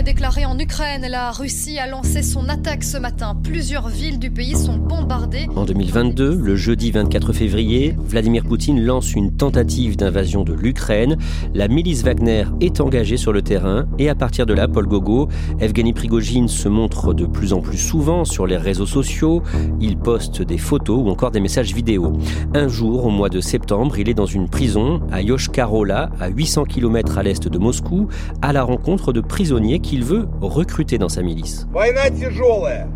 est 0.00 0.02
déclarée 0.02 0.46
en 0.46 0.58
Ukraine. 0.58 1.06
La 1.10 1.30
Russie 1.30 1.78
a 1.78 1.86
lancé 1.86 2.22
son 2.22 2.48
attaque 2.48 2.84
ce 2.84 2.96
matin. 2.96 3.34
Plusieurs 3.34 3.88
villes 3.88 4.18
du 4.18 4.30
pays 4.30 4.56
sont 4.56 4.78
bombardées. 4.78 5.46
En 5.54 5.66
2022, 5.66 6.36
le 6.36 6.56
jeudi 6.56 6.90
24 6.90 7.34
février, 7.34 7.94
Vladimir 8.02 8.44
Poutine 8.44 8.82
lance 8.82 9.12
une 9.12 9.36
tentative 9.36 9.98
d'invasion 9.98 10.42
de 10.42 10.54
l'Ukraine. 10.54 11.18
La 11.52 11.68
milice 11.68 12.02
Wagner 12.02 12.44
est 12.62 12.80
engagée 12.80 13.18
sur 13.18 13.34
le 13.34 13.42
terrain 13.42 13.86
et 13.98 14.08
à 14.08 14.14
partir 14.14 14.46
de 14.46 14.54
là, 14.54 14.68
Paul 14.68 14.86
Gogo, 14.86 15.28
Evgeny 15.58 15.92
Prigogine 15.92 16.48
se 16.48 16.70
montre 16.70 17.12
de 17.12 17.26
plus 17.26 17.52
en 17.52 17.60
plus 17.60 17.78
souvent 17.78 18.24
sur 18.24 18.46
les 18.46 18.56
réseaux 18.56 18.86
sociaux. 18.86 19.42
Il 19.82 19.98
poste 19.98 20.40
des 20.40 20.58
photos 20.58 20.98
ou 21.04 21.10
encore 21.10 21.30
des 21.30 21.40
messages 21.40 21.74
vidéo. 21.74 22.14
Un 22.54 22.68
jour, 22.68 23.04
au 23.04 23.10
mois 23.10 23.28
de 23.28 23.40
septembre, 23.40 23.98
il 23.98 24.08
est 24.08 24.14
dans 24.14 24.24
une 24.24 24.48
prison 24.48 25.02
à 25.12 25.20
Yoshkarola, 25.20 26.08
à 26.20 26.28
800 26.28 26.64
km 26.64 27.18
à 27.18 27.22
l'est 27.22 27.48
de 27.48 27.58
Moscou, 27.58 28.08
à 28.40 28.54
la 28.54 28.62
rencontre 28.62 29.12
de 29.12 29.20
prisonniers 29.20 29.80
qu'il 29.90 30.04
veut 30.04 30.28
recruter 30.40 30.98
dans 30.98 31.08
sa 31.08 31.20
milice. 31.20 31.66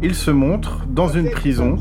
Il 0.00 0.14
se 0.14 0.30
montre 0.30 0.86
dans 0.88 1.08
une 1.08 1.28
prison, 1.28 1.74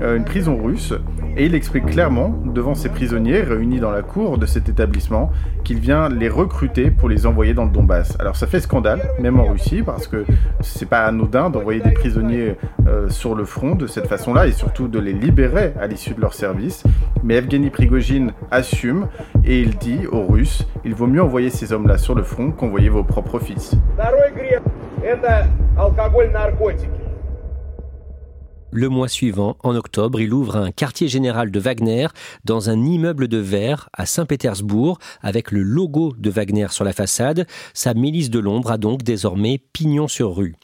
euh, 0.00 0.16
une 0.16 0.24
prison 0.24 0.62
russe, 0.62 0.94
et 1.36 1.46
il 1.46 1.56
explique 1.56 1.86
clairement 1.86 2.32
devant 2.46 2.76
ses 2.76 2.88
prisonniers 2.88 3.40
réunis 3.40 3.80
dans 3.80 3.90
la 3.90 4.02
cour 4.02 4.38
de 4.38 4.46
cet 4.46 4.68
établissement 4.68 5.32
qu'il 5.64 5.80
vient 5.80 6.08
les 6.08 6.28
recruter 6.28 6.92
pour 6.92 7.08
les 7.08 7.26
envoyer 7.26 7.52
dans 7.52 7.64
le 7.64 7.72
Donbass. 7.72 8.16
Alors 8.20 8.36
ça 8.36 8.46
fait 8.46 8.60
scandale, 8.60 9.02
même 9.18 9.40
en 9.40 9.46
Russie, 9.46 9.82
parce 9.82 10.06
que 10.06 10.24
c'est 10.60 10.88
pas 10.88 11.04
anodin 11.04 11.50
d'envoyer 11.50 11.80
des 11.80 11.90
prisonniers 11.90 12.54
euh, 12.86 13.08
sur 13.08 13.34
le 13.34 13.44
front 13.44 13.74
de 13.74 13.88
cette 13.88 14.06
façon-là 14.06 14.46
et 14.46 14.52
surtout 14.52 14.86
de 14.86 15.00
les 15.00 15.12
libérer 15.12 15.72
à 15.80 15.88
l'issue 15.88 16.14
de 16.14 16.20
leur 16.20 16.34
service. 16.34 16.84
Mais 17.24 17.34
Evgeny 17.34 17.70
Prigogine 17.70 18.32
assume 18.52 19.08
et 19.44 19.60
il 19.60 19.76
dit 19.78 20.06
aux 20.10 20.26
Russes 20.26 20.64
il 20.84 20.94
vaut 20.94 21.06
mieux 21.06 21.22
envoyer 21.22 21.50
ces 21.50 21.72
hommes-là 21.72 21.98
sur 21.98 22.14
le 22.14 22.22
front 22.22 22.52
qu'envoyer 22.52 22.88
vos 22.88 23.04
propres 23.04 23.38
fils. 23.38 23.72
Le 28.72 28.88
mois 28.88 29.08
suivant, 29.08 29.56
en 29.64 29.74
octobre, 29.74 30.20
il 30.20 30.32
ouvre 30.32 30.56
un 30.56 30.70
quartier 30.70 31.08
général 31.08 31.50
de 31.50 31.58
Wagner 31.58 32.06
dans 32.44 32.70
un 32.70 32.84
immeuble 32.84 33.26
de 33.26 33.38
verre 33.38 33.88
à 33.92 34.06
Saint-Pétersbourg 34.06 34.98
avec 35.22 35.50
le 35.50 35.62
logo 35.62 36.14
de 36.16 36.30
Wagner 36.30 36.68
sur 36.70 36.84
la 36.84 36.92
façade. 36.92 37.48
Sa 37.74 37.94
milice 37.94 38.30
de 38.30 38.38
l'ombre 38.38 38.70
a 38.70 38.78
donc 38.78 39.02
désormais 39.02 39.60
pignon 39.72 40.06
sur 40.06 40.36
rue. 40.36 40.54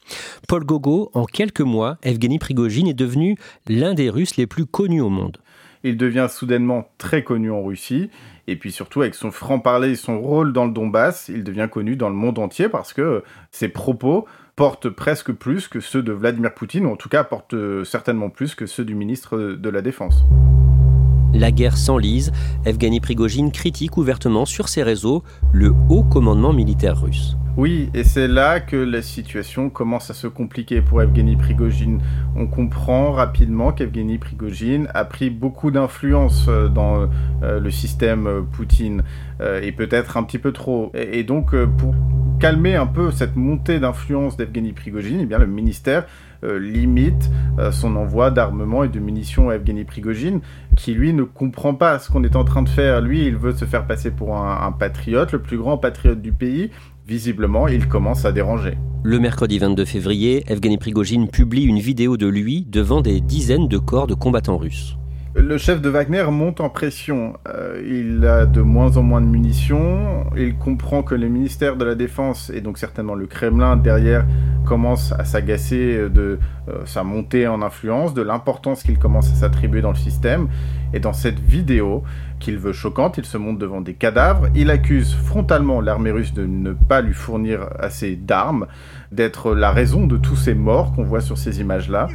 Paul 0.47 0.65
Gogo, 0.65 1.11
en 1.15 1.25
quelques 1.25 1.62
mois, 1.62 1.99
Evgeny 2.05 2.38
Prigogine 2.38 2.87
est 2.87 2.95
devenu 2.95 3.37
l'un 3.67 3.95
des 3.95 4.09
Russes 4.09 4.37
les 4.37 4.47
plus 4.47 4.67
connus 4.67 5.00
au 5.00 5.09
monde. 5.09 5.38
Il 5.87 5.97
devient 5.97 6.26
soudainement 6.28 6.88
très 6.99 7.23
connu 7.23 7.50
en 7.52 7.62
Russie. 7.62 8.11
Et 8.49 8.57
puis 8.57 8.73
surtout, 8.73 9.02
avec 9.02 9.14
son 9.14 9.31
franc-parler 9.31 9.90
et 9.90 9.97
son 9.97 10.21
rôle 10.21 10.52
dans 10.52 10.64
le 10.64 10.73
Donbass, 10.73 11.28
il 11.28 11.45
devient 11.45 11.69
connu 11.71 11.95
dans 11.95 12.09
le 12.09 12.14
monde 12.16 12.40
entier 12.40 12.69
parce 12.69 12.93
que 12.93 13.23
ses 13.52 13.69
propos 13.69 14.26
portent 14.57 14.88
presque 14.88 15.33
plus 15.33 15.69
que 15.69 15.78
ceux 15.78 16.02
de 16.02 16.12
Vladimir 16.12 16.55
Poutine, 16.55 16.87
ou 16.87 16.90
en 16.90 16.97
tout 16.97 17.09
cas 17.09 17.23
portent 17.23 17.85
certainement 17.85 18.31
plus 18.31 18.57
que 18.57 18.66
ceux 18.66 18.85
du 18.85 18.97
ministre 18.97 19.38
de 19.38 19.69
la 19.69 19.81
Défense. 19.81 20.25
La 21.38 21.50
guerre 21.50 21.76
s'enlise, 21.76 22.33
Evgeny 22.64 22.99
Prigogine 22.99 23.52
critique 23.52 23.99
ouvertement 23.99 24.47
sur 24.47 24.71
ses 24.71 24.83
réseaux 24.83 25.23
le 25.52 25.75
haut 25.90 26.02
commandement 26.02 26.55
militaire 26.55 26.99
russe. 26.99 27.37
Oui, 27.59 27.90
et 27.93 28.05
c'est 28.05 28.26
là 28.26 28.59
que 28.61 28.76
la 28.76 29.02
situation 29.02 29.69
commence 29.69 30.09
à 30.11 30.14
se 30.14 30.28
compliquer 30.28 30.81
pour 30.81 31.02
Evgeny 31.02 31.37
Prigogine. 31.37 32.00
On 32.37 32.47
comprend 32.47 33.12
rapidement 33.12 33.73
qu'Evgeny 33.73 34.16
Prigogine 34.16 34.88
a 34.95 35.05
pris 35.05 35.28
beaucoup 35.28 35.71
d'influence 35.71 36.47
euh, 36.49 36.69
dans 36.69 37.09
euh, 37.43 37.61
le 37.61 37.71
système 37.71 38.47
Poutine, 38.52 39.02
et 39.62 39.73
peut-être 39.73 40.16
un 40.16 40.23
petit 40.23 40.38
peu 40.38 40.52
trop. 40.52 40.90
Et 40.95 41.23
donc, 41.23 41.55
pour 41.76 41.95
calmer 42.38 42.76
un 42.76 42.87
peu 42.87 43.11
cette 43.11 43.37
montée 43.37 43.78
d'influence 43.78 44.37
d'Evgeny 44.37 44.73
Prigogine, 44.73 45.21
eh 45.23 45.26
bien, 45.26 45.38
le 45.38 45.47
ministère 45.47 46.05
euh, 46.05 46.07
limite 46.43 47.31
euh, 47.59 47.73
son 47.73 47.97
envoi 47.97 48.31
d'armement 48.31 48.85
et 48.85 48.88
de 48.88 48.99
munitions 48.99 49.50
à 49.50 49.57
Evgeny 49.57 49.85
Prigogine, 49.85 50.40
qui 50.76 50.95
lui 50.95 51.12
ne 51.12 51.23
comprend 51.23 51.75
pas 51.75 51.99
ce 51.99 52.11
qu'on 52.11 52.25
est 52.25 52.37
en 52.37 52.45
train 52.45 52.62
de 52.62 52.69
faire. 52.69 53.00
Lui, 53.00 53.26
il 53.26 53.37
veut 53.37 53.52
se 53.52 53.64
faire 53.64 53.87
passer 53.87 54.11
pour 54.11 54.37
un, 54.37 54.61
un 54.66 54.73
patriote, 54.73 55.33
le 55.33 55.40
plus 55.40 55.59
grand 55.59 55.78
patriote 55.78 56.21
du 56.21 56.33
pays. 56.33 56.71
Visiblement, 57.07 57.69
il 57.69 57.87
commence 57.87 58.25
à 58.25 58.33
déranger. 58.33 58.76
Le 59.05 59.21
mercredi 59.21 59.59
22 59.59 59.85
février, 59.85 60.45
Evgeny 60.49 60.78
Prigogine 60.78 61.28
publie 61.28 61.64
une 61.64 61.78
vidéo 61.78 62.16
de 62.16 62.26
lui 62.26 62.66
devant 62.69 63.00
des 63.00 63.21
dizaines 63.21 63.69
de 63.69 63.78
corps 63.78 64.09
de 64.09 64.14
combattants 64.14 64.59
russes. 64.59 64.97
Le 65.38 65.59
chef 65.59 65.83
de 65.83 65.90
Wagner 65.90 66.25
monte 66.31 66.62
en 66.62 66.71
pression. 66.71 67.35
Euh, 67.47 67.83
il 67.87 68.26
a 68.26 68.47
de 68.47 68.62
moins 68.62 68.97
en 68.97 69.02
moins 69.02 69.21
de 69.21 69.26
munitions. 69.26 70.25
Il 70.35 70.57
comprend 70.57 71.02
que 71.02 71.14
le 71.14 71.28
ministère 71.28 71.76
de 71.76 71.85
la 71.85 71.95
Défense 71.95 72.50
et 72.55 72.62
donc 72.62 72.78
certainement 72.78 73.14
le 73.14 73.26
Kremlin 73.26 73.76
derrière 73.76 74.25
commence 74.64 75.12
à 75.12 75.26
s'agacer 75.26 76.09
de 76.09 76.38
euh, 76.69 76.87
sa 76.87 77.05
montée 77.05 77.47
en 77.47 77.61
influence, 77.61 78.14
de 78.14 78.23
l'importance 78.23 78.83
qu'il 78.83 78.99
commence 78.99 79.31
à 79.31 79.35
s'attribuer 79.35 79.83
dans 79.83 79.90
le 79.90 79.97
système. 79.97 80.49
Et 80.95 81.00
dans 81.00 81.12
cette 81.12 81.38
vidéo, 81.38 82.02
qu'il 82.40 82.57
veut 82.57 82.73
choquante, 82.73 83.19
il 83.19 83.26
se 83.26 83.37
monte 83.37 83.59
devant 83.59 83.83
des 83.83 83.93
cadavres. 83.93 84.49
Il 84.55 84.71
accuse 84.71 85.14
frontalement 85.14 85.83
l'armée 85.83 86.12
russe 86.12 86.33
de 86.33 86.47
ne 86.47 86.73
pas 86.73 87.02
lui 87.02 87.12
fournir 87.12 87.69
assez 87.78 88.16
d'armes, 88.16 88.66
d'être 89.12 89.55
la 89.55 89.71
raison 89.71 90.07
de 90.07 90.16
tous 90.16 90.37
ces 90.37 90.55
morts 90.55 90.95
qu'on 90.95 91.05
voit 91.05 91.21
sur 91.21 91.37
ces 91.37 91.61
images-là. 91.61 92.09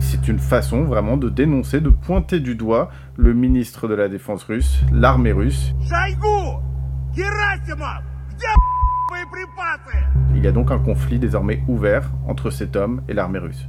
C'est 0.00 0.26
une 0.26 0.40
façon 0.40 0.82
vraiment 0.82 1.16
de 1.16 1.28
dénoncer, 1.28 1.80
de 1.80 1.90
pointer 1.90 2.40
du 2.40 2.56
doigt 2.56 2.90
le 3.16 3.32
ministre 3.32 3.86
de 3.86 3.94
la 3.94 4.08
Défense 4.08 4.42
russe, 4.42 4.80
l'armée 4.92 5.30
russe. 5.30 5.74
Il 10.34 10.42
y 10.42 10.48
a 10.48 10.52
donc 10.52 10.72
un 10.72 10.78
conflit 10.78 11.20
désormais 11.20 11.62
ouvert 11.68 12.10
entre 12.26 12.50
cet 12.50 12.74
homme 12.74 13.02
et 13.08 13.14
l'armée 13.14 13.38
russe. 13.38 13.68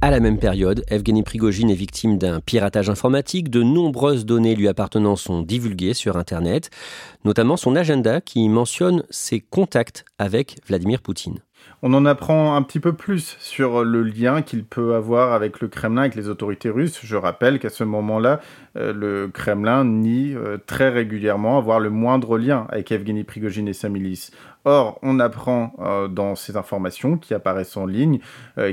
À 0.00 0.10
la 0.10 0.18
même 0.18 0.40
période, 0.40 0.82
Evgeny 0.88 1.22
Prigogine 1.22 1.70
est 1.70 1.74
victime 1.74 2.18
d'un 2.18 2.40
piratage 2.40 2.90
informatique. 2.90 3.50
De 3.50 3.62
nombreuses 3.62 4.26
données 4.26 4.56
lui 4.56 4.66
appartenant 4.66 5.14
sont 5.14 5.42
divulguées 5.42 5.94
sur 5.94 6.16
Internet, 6.16 6.70
notamment 7.24 7.56
son 7.56 7.76
agenda 7.76 8.20
qui 8.20 8.48
mentionne 8.48 9.04
ses 9.10 9.38
contacts 9.38 10.04
avec 10.18 10.58
Vladimir 10.66 11.02
Poutine. 11.02 11.38
On 11.84 11.94
en 11.94 12.06
apprend 12.06 12.54
un 12.54 12.62
petit 12.62 12.78
peu 12.78 12.92
plus 12.92 13.36
sur 13.40 13.82
le 13.82 14.04
lien 14.04 14.42
qu'il 14.42 14.64
peut 14.64 14.94
avoir 14.94 15.32
avec 15.32 15.60
le 15.60 15.66
Kremlin, 15.66 16.02
avec 16.02 16.14
les 16.14 16.28
autorités 16.28 16.70
russes. 16.70 17.00
Je 17.02 17.16
rappelle 17.16 17.58
qu'à 17.58 17.70
ce 17.70 17.82
moment-là, 17.82 18.38
euh, 18.76 18.92
le 18.92 19.26
Kremlin 19.26 19.84
nie 19.84 20.32
euh, 20.32 20.58
très 20.64 20.90
régulièrement 20.90 21.58
avoir 21.58 21.80
le 21.80 21.90
moindre 21.90 22.38
lien 22.38 22.68
avec 22.70 22.92
Evgeny 22.92 23.24
Prigogine 23.24 23.66
et 23.66 23.72
sa 23.72 23.88
milice. 23.88 24.30
Or, 24.64 25.00
on 25.02 25.18
apprend 25.18 25.74
euh, 25.80 26.06
dans 26.06 26.36
ces 26.36 26.56
informations 26.56 27.18
qui 27.18 27.34
apparaissent 27.34 27.76
en 27.76 27.86
ligne 27.86 28.20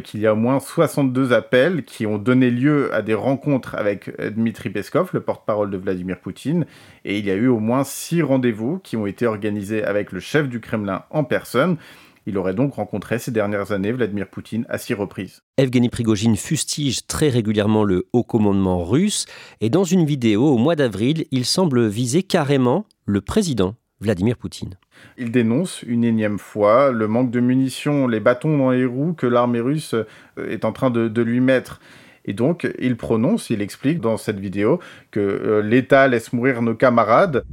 qu'il 0.03 0.19
y 0.19 0.27
a 0.27 0.33
au 0.33 0.35
moins 0.35 0.59
62 0.59 1.33
appels 1.33 1.85
qui 1.85 2.05
ont 2.05 2.19
donné 2.19 2.51
lieu 2.51 2.93
à 2.93 3.01
des 3.01 3.15
rencontres 3.15 3.73
avec 3.73 4.15
Dmitri 4.21 4.69
Peskov, 4.69 5.09
le 5.13 5.21
porte-parole 5.21 5.71
de 5.71 5.77
Vladimir 5.77 6.19
Poutine, 6.19 6.67
et 7.05 7.17
il 7.17 7.25
y 7.25 7.31
a 7.31 7.35
eu 7.35 7.47
au 7.47 7.59
moins 7.59 7.83
6 7.83 8.21
rendez-vous 8.21 8.77
qui 8.77 8.97
ont 8.97 9.07
été 9.07 9.25
organisés 9.25 9.83
avec 9.83 10.11
le 10.11 10.19
chef 10.19 10.47
du 10.47 10.59
Kremlin 10.59 11.05
en 11.09 11.23
personne. 11.23 11.77
Il 12.25 12.38
aurait 12.38 12.53
donc 12.53 12.73
rencontré 12.73 13.19
ces 13.19 13.31
dernières 13.31 13.71
années 13.71 13.91
Vladimir 13.91 14.27
Poutine 14.27 14.65
à 14.69 14.77
six 14.77 14.93
reprises. 14.93 15.41
Evgeny 15.57 15.89
Prigogine 15.89 16.35
fustige 16.35 17.07
très 17.07 17.29
régulièrement 17.29 17.83
le 17.83 18.07
haut 18.13 18.23
commandement 18.23 18.83
russe 18.83 19.25
et 19.61 19.69
dans 19.69 19.83
une 19.83 20.05
vidéo 20.05 20.47
au 20.47 20.57
mois 20.57 20.75
d'avril, 20.75 21.25
il 21.31 21.45
semble 21.45 21.88
viser 21.88 22.23
carrément 22.23 22.85
le 23.05 23.21
président 23.21 23.75
Vladimir 24.01 24.38
Poutine. 24.38 24.75
Il 25.17 25.31
dénonce 25.31 25.83
une 25.83 26.03
énième 26.03 26.39
fois 26.39 26.91
le 26.91 27.07
manque 27.07 27.31
de 27.31 27.39
munitions, 27.39 28.07
les 28.07 28.19
bâtons 28.19 28.57
dans 28.57 28.71
les 28.71 28.85
roues 28.85 29.13
que 29.13 29.27
l'armée 29.27 29.59
russe 29.59 29.93
euh, 29.93 30.05
est 30.49 30.65
en 30.65 30.71
train 30.71 30.89
de, 30.89 31.21
lui 31.21 31.41
mettre. 31.41 31.79
Et 32.25 32.33
donc, 32.33 32.67
il 32.79 32.95
prononce, 32.95 33.49
il 33.49 33.61
explique 33.61 33.99
dans 33.99 34.17
cette 34.17 34.39
vidéo 34.39 34.79
que 35.11 35.19
euh, 35.19 35.61
l'État 35.61 36.07
laisse 36.07 36.31
mourir 36.31 36.61
nos 36.61 36.75
camarades. 36.75 37.43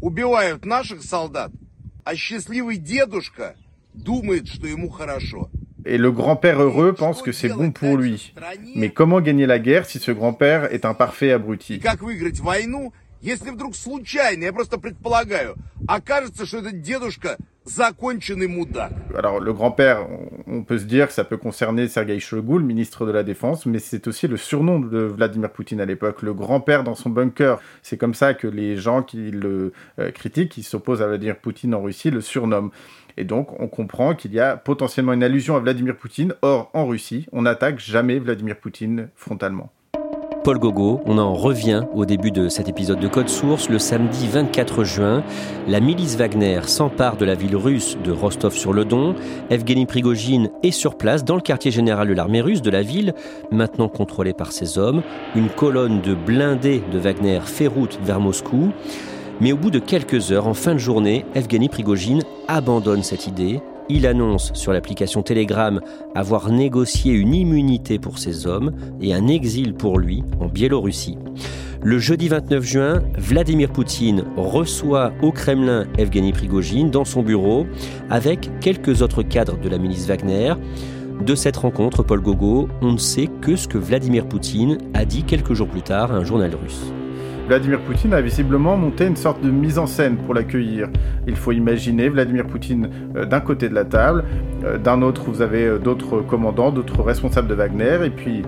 Et 5.85 5.97
le 5.97 6.11
grand-père 6.11 6.61
heureux 6.61 6.93
pense 6.93 7.21
que 7.21 7.31
c'est 7.31 7.49
bon 7.49 7.71
pour 7.71 7.97
lui. 7.97 8.33
Mais 8.75 8.91
comment 8.91 9.19
gagner 9.19 9.45
la 9.45 9.59
guerre 9.59 9.85
si 9.85 9.99
ce 9.99 10.11
grand-père 10.11 10.73
est 10.73 10.85
un 10.85 10.93
parfait 10.93 11.31
abruti 11.31 11.81
Если 13.21 13.51
вдруг 13.51 13.75
случайно, 13.75 14.43
я 14.43 14.51
просто 14.51 14.79
предполагаю, 14.79 15.55
окажется, 15.87 16.47
что 16.47 16.57
этот 16.57 16.81
дедушка 16.81 17.37
законченный 17.65 18.47
мудак. 18.47 18.91
Alors 19.15 19.39
le 19.39 19.53
grand-père, 19.53 20.07
on 20.47 20.63
peut 20.63 20.79
se 20.79 20.85
dire 20.85 21.07
que 21.07 21.13
ça 21.13 21.23
peut 21.23 21.37
concerner 21.37 21.87
Sergei 21.87 22.19
Shoigu, 22.19 22.57
le 22.57 22.65
ministre 22.65 23.05
de 23.05 23.11
la 23.11 23.21
Défense, 23.21 23.67
mais 23.67 23.77
c'est 23.77 24.07
aussi 24.07 24.27
le 24.27 24.37
surnom 24.37 24.79
de 24.79 24.99
Vladimir 25.01 25.51
Poutine 25.51 25.79
à 25.79 25.85
l'époque, 25.85 26.23
le 26.23 26.33
grand-père 26.33 26.83
dans 26.83 26.95
son 26.95 27.11
bunker. 27.11 27.59
C'est 27.83 27.97
comme 27.97 28.15
ça 28.15 28.33
que 28.33 28.47
les 28.47 28.77
gens 28.77 29.03
qui 29.03 29.29
le 29.29 29.73
euh, 29.99 30.09
critiquent, 30.09 30.49
qui 30.49 30.63
s'opposent 30.63 31.03
à 31.03 31.07
Vladimir 31.07 31.37
Poutine 31.37 31.75
en 31.75 31.83
Russie, 31.83 32.09
le 32.09 32.21
surnomment. 32.21 32.71
Et 33.16 33.24
donc, 33.24 33.58
on 33.60 33.68
comprend 33.68 34.14
qu'il 34.14 34.32
y 34.34 34.40
a 34.40 34.56
potentiellement 34.56 35.12
une 35.12 35.22
allusion 35.22 35.56
à 35.56 35.60
Vladimir 35.60 35.96
Poutine. 35.96 36.34
Or, 36.42 36.70
en 36.74 36.86
Russie, 36.86 37.26
on 37.32 37.42
n'attaque 37.42 37.78
jamais 37.78 38.18
Vladimir 38.18 38.56
Poutine 38.56 39.08
frontalement. 39.14 39.70
Paul 40.46 40.60
Gogo. 40.60 41.00
On 41.06 41.18
en 41.18 41.34
revient 41.34 41.82
au 41.92 42.04
début 42.04 42.30
de 42.30 42.48
cet 42.48 42.68
épisode 42.68 43.00
de 43.00 43.08
Code 43.08 43.28
Source. 43.28 43.68
Le 43.68 43.80
samedi 43.80 44.28
24 44.28 44.84
juin, 44.84 45.24
la 45.66 45.80
milice 45.80 46.14
Wagner 46.14 46.60
s'empare 46.66 47.16
de 47.16 47.24
la 47.24 47.34
ville 47.34 47.56
russe 47.56 47.98
de 48.04 48.12
Rostov-sur-le-Don. 48.12 49.16
Evgeny 49.50 49.86
Prigogine 49.86 50.50
est 50.62 50.70
sur 50.70 50.96
place 50.96 51.24
dans 51.24 51.34
le 51.34 51.40
quartier 51.40 51.72
général 51.72 52.06
de 52.06 52.14
l'armée 52.14 52.42
russe 52.42 52.62
de 52.62 52.70
la 52.70 52.82
ville, 52.82 53.12
maintenant 53.50 53.88
contrôlée 53.88 54.34
par 54.34 54.52
ses 54.52 54.78
hommes. 54.78 55.02
Une 55.34 55.48
colonne 55.48 56.00
de 56.00 56.14
blindés 56.14 56.84
de 56.92 56.98
Wagner 57.00 57.40
fait 57.44 57.66
route 57.66 57.98
vers 58.04 58.20
Moscou. 58.20 58.72
Mais 59.40 59.52
au 59.52 59.56
bout 59.56 59.70
de 59.70 59.80
quelques 59.80 60.30
heures, 60.32 60.46
en 60.46 60.54
fin 60.54 60.74
de 60.74 60.78
journée, 60.78 61.26
Evgeny 61.34 61.68
Prigogine 61.68 62.22
abandonne 62.48 63.02
cette 63.02 63.26
idée 63.26 63.60
il 63.88 64.06
annonce 64.06 64.52
sur 64.54 64.72
l'application 64.72 65.22
Telegram 65.22 65.80
avoir 66.14 66.50
négocié 66.50 67.12
une 67.12 67.34
immunité 67.34 67.98
pour 67.98 68.18
ses 68.18 68.46
hommes 68.46 68.72
et 69.00 69.14
un 69.14 69.28
exil 69.28 69.74
pour 69.74 69.98
lui 69.98 70.24
en 70.40 70.46
Biélorussie. 70.46 71.18
Le 71.82 71.98
jeudi 71.98 72.28
29 72.28 72.64
juin, 72.64 73.02
Vladimir 73.16 73.70
Poutine 73.70 74.24
reçoit 74.36 75.12
au 75.22 75.30
Kremlin 75.30 75.86
Evgeny 75.98 76.32
Prigogine 76.32 76.90
dans 76.90 77.04
son 77.04 77.22
bureau 77.22 77.66
avec 78.10 78.50
quelques 78.60 79.02
autres 79.02 79.22
cadres 79.22 79.60
de 79.60 79.68
la 79.68 79.78
milice 79.78 80.06
Wagner. 80.06 80.54
De 81.24 81.34
cette 81.34 81.56
rencontre, 81.56 82.02
Paul 82.02 82.20
Gogo, 82.20 82.68
on 82.82 82.92
ne 82.92 82.98
sait 82.98 83.28
que 83.40 83.54
ce 83.54 83.68
que 83.68 83.78
Vladimir 83.78 84.26
Poutine 84.26 84.78
a 84.94 85.04
dit 85.04 85.22
quelques 85.22 85.52
jours 85.52 85.68
plus 85.68 85.82
tard 85.82 86.10
à 86.10 86.16
un 86.16 86.24
journal 86.24 86.52
russe. 86.54 86.92
Vladimir 87.46 87.78
Poutine 87.78 88.12
a 88.12 88.20
visiblement 88.20 88.76
monté 88.76 89.06
une 89.06 89.14
sorte 89.14 89.40
de 89.40 89.50
mise 89.50 89.78
en 89.78 89.86
scène 89.86 90.16
pour 90.16 90.34
l'accueillir. 90.34 90.88
Il 91.28 91.36
faut 91.36 91.52
imaginer 91.52 92.08
Vladimir 92.08 92.44
Poutine 92.44 92.90
euh, 93.14 93.24
d'un 93.24 93.38
côté 93.38 93.68
de 93.68 93.74
la 93.74 93.84
table, 93.84 94.24
euh, 94.64 94.78
d'un 94.78 95.00
autre 95.00 95.22
vous 95.30 95.42
avez 95.42 95.64
euh, 95.64 95.78
d'autres 95.78 96.22
commandants, 96.22 96.72
d'autres 96.72 97.02
responsables 97.02 97.46
de 97.46 97.54
Wagner, 97.54 97.98
et 98.04 98.10
puis 98.10 98.42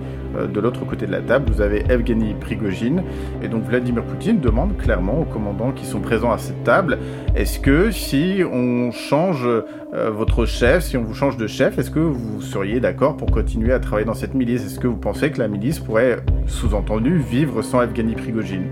de 0.53 0.59
l'autre 0.59 0.85
côté 0.85 1.07
de 1.07 1.11
la 1.11 1.21
table 1.21 1.51
vous 1.51 1.61
avez 1.61 1.83
Evgeny 1.89 2.35
Prigogine. 2.39 3.03
Et 3.41 3.47
donc 3.47 3.63
Vladimir 3.63 4.03
Poutine 4.03 4.41
demande 4.41 4.77
clairement 4.77 5.21
aux 5.21 5.25
commandants 5.25 5.71
qui 5.71 5.85
sont 5.85 6.01
présents 6.01 6.31
à 6.31 6.37
cette 6.37 6.63
table, 6.63 6.97
est-ce 7.35 7.59
que 7.59 7.91
si 7.91 8.43
on 8.51 8.91
change 8.91 9.47
votre 9.91 10.45
chef, 10.45 10.83
si 10.83 10.97
on 10.97 11.03
vous 11.03 11.15
change 11.15 11.37
de 11.37 11.47
chef, 11.47 11.79
est-ce 11.79 11.89
que 11.89 11.99
vous 11.99 12.41
seriez 12.41 12.79
d'accord 12.79 13.17
pour 13.17 13.31
continuer 13.31 13.73
à 13.73 13.79
travailler 13.79 14.05
dans 14.05 14.13
cette 14.13 14.35
milice? 14.35 14.65
Est-ce 14.65 14.79
que 14.79 14.87
vous 14.87 14.97
pensez 14.97 15.31
que 15.31 15.39
la 15.39 15.47
milice 15.47 15.79
pourrait, 15.79 16.17
sous-entendu, 16.45 17.17
vivre 17.17 17.63
sans 17.63 17.81
Evgeny 17.81 18.13
Prigogine? 18.13 18.67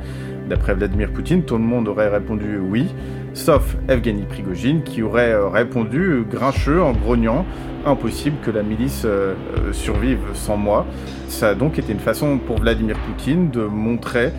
D'après 0.48 0.74
Vladimir 0.76 1.12
Poutine, 1.12 1.44
tout 1.44 1.58
le 1.58 1.64
monde 1.64 1.90
aurait 1.90 2.08
répondu 2.08 2.58
oui, 2.58 2.88
sauf 3.34 3.76
Evgeny 3.90 4.24
Prigogine 4.24 4.82
qui 4.82 5.04
aurait 5.04 5.34
euh, 5.34 5.50
répondu 5.50 6.24
grincheux 6.30 6.82
en 6.82 6.94
grognant 6.94 7.46
impossible 7.86 8.38
que 8.44 8.52
la 8.52 8.64
milice 8.64 9.04
euh, 9.06 9.34
euh, 9.58 9.74
survive 9.74 10.20
sans 10.34 10.56
moi. 10.56 10.86
Ça 11.28 11.50
a 11.50 11.56
donc 11.56 11.80
été 11.80 11.92
une 11.92 12.00
façon 12.00 12.38
pour 12.38 12.60
Vladimir 12.60 12.96
Poutine 13.00 13.50
de 13.50 13.62
montrer 13.62 14.32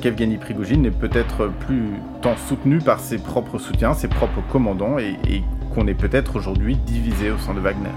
qu'Evgeny 0.00 0.36
Prigogine 0.36 0.82
n'est 0.82 0.90
peut-être 0.90 1.50
plus 1.66 1.94
tant 2.22 2.36
soutenu 2.36 2.78
par 2.78 3.00
ses 3.00 3.18
propres 3.18 3.58
soutiens, 3.58 3.94
ses 3.94 4.08
propres 4.08 4.42
commandants 4.52 4.98
et 4.98 5.42
qu'on 5.74 5.86
est 5.86 5.94
peut-être 5.94 6.36
aujourd'hui 6.36 6.76
divisé 6.76 7.30
au 7.30 7.38
sein 7.38 7.54
de 7.54 7.60
Wagner. 7.60 7.90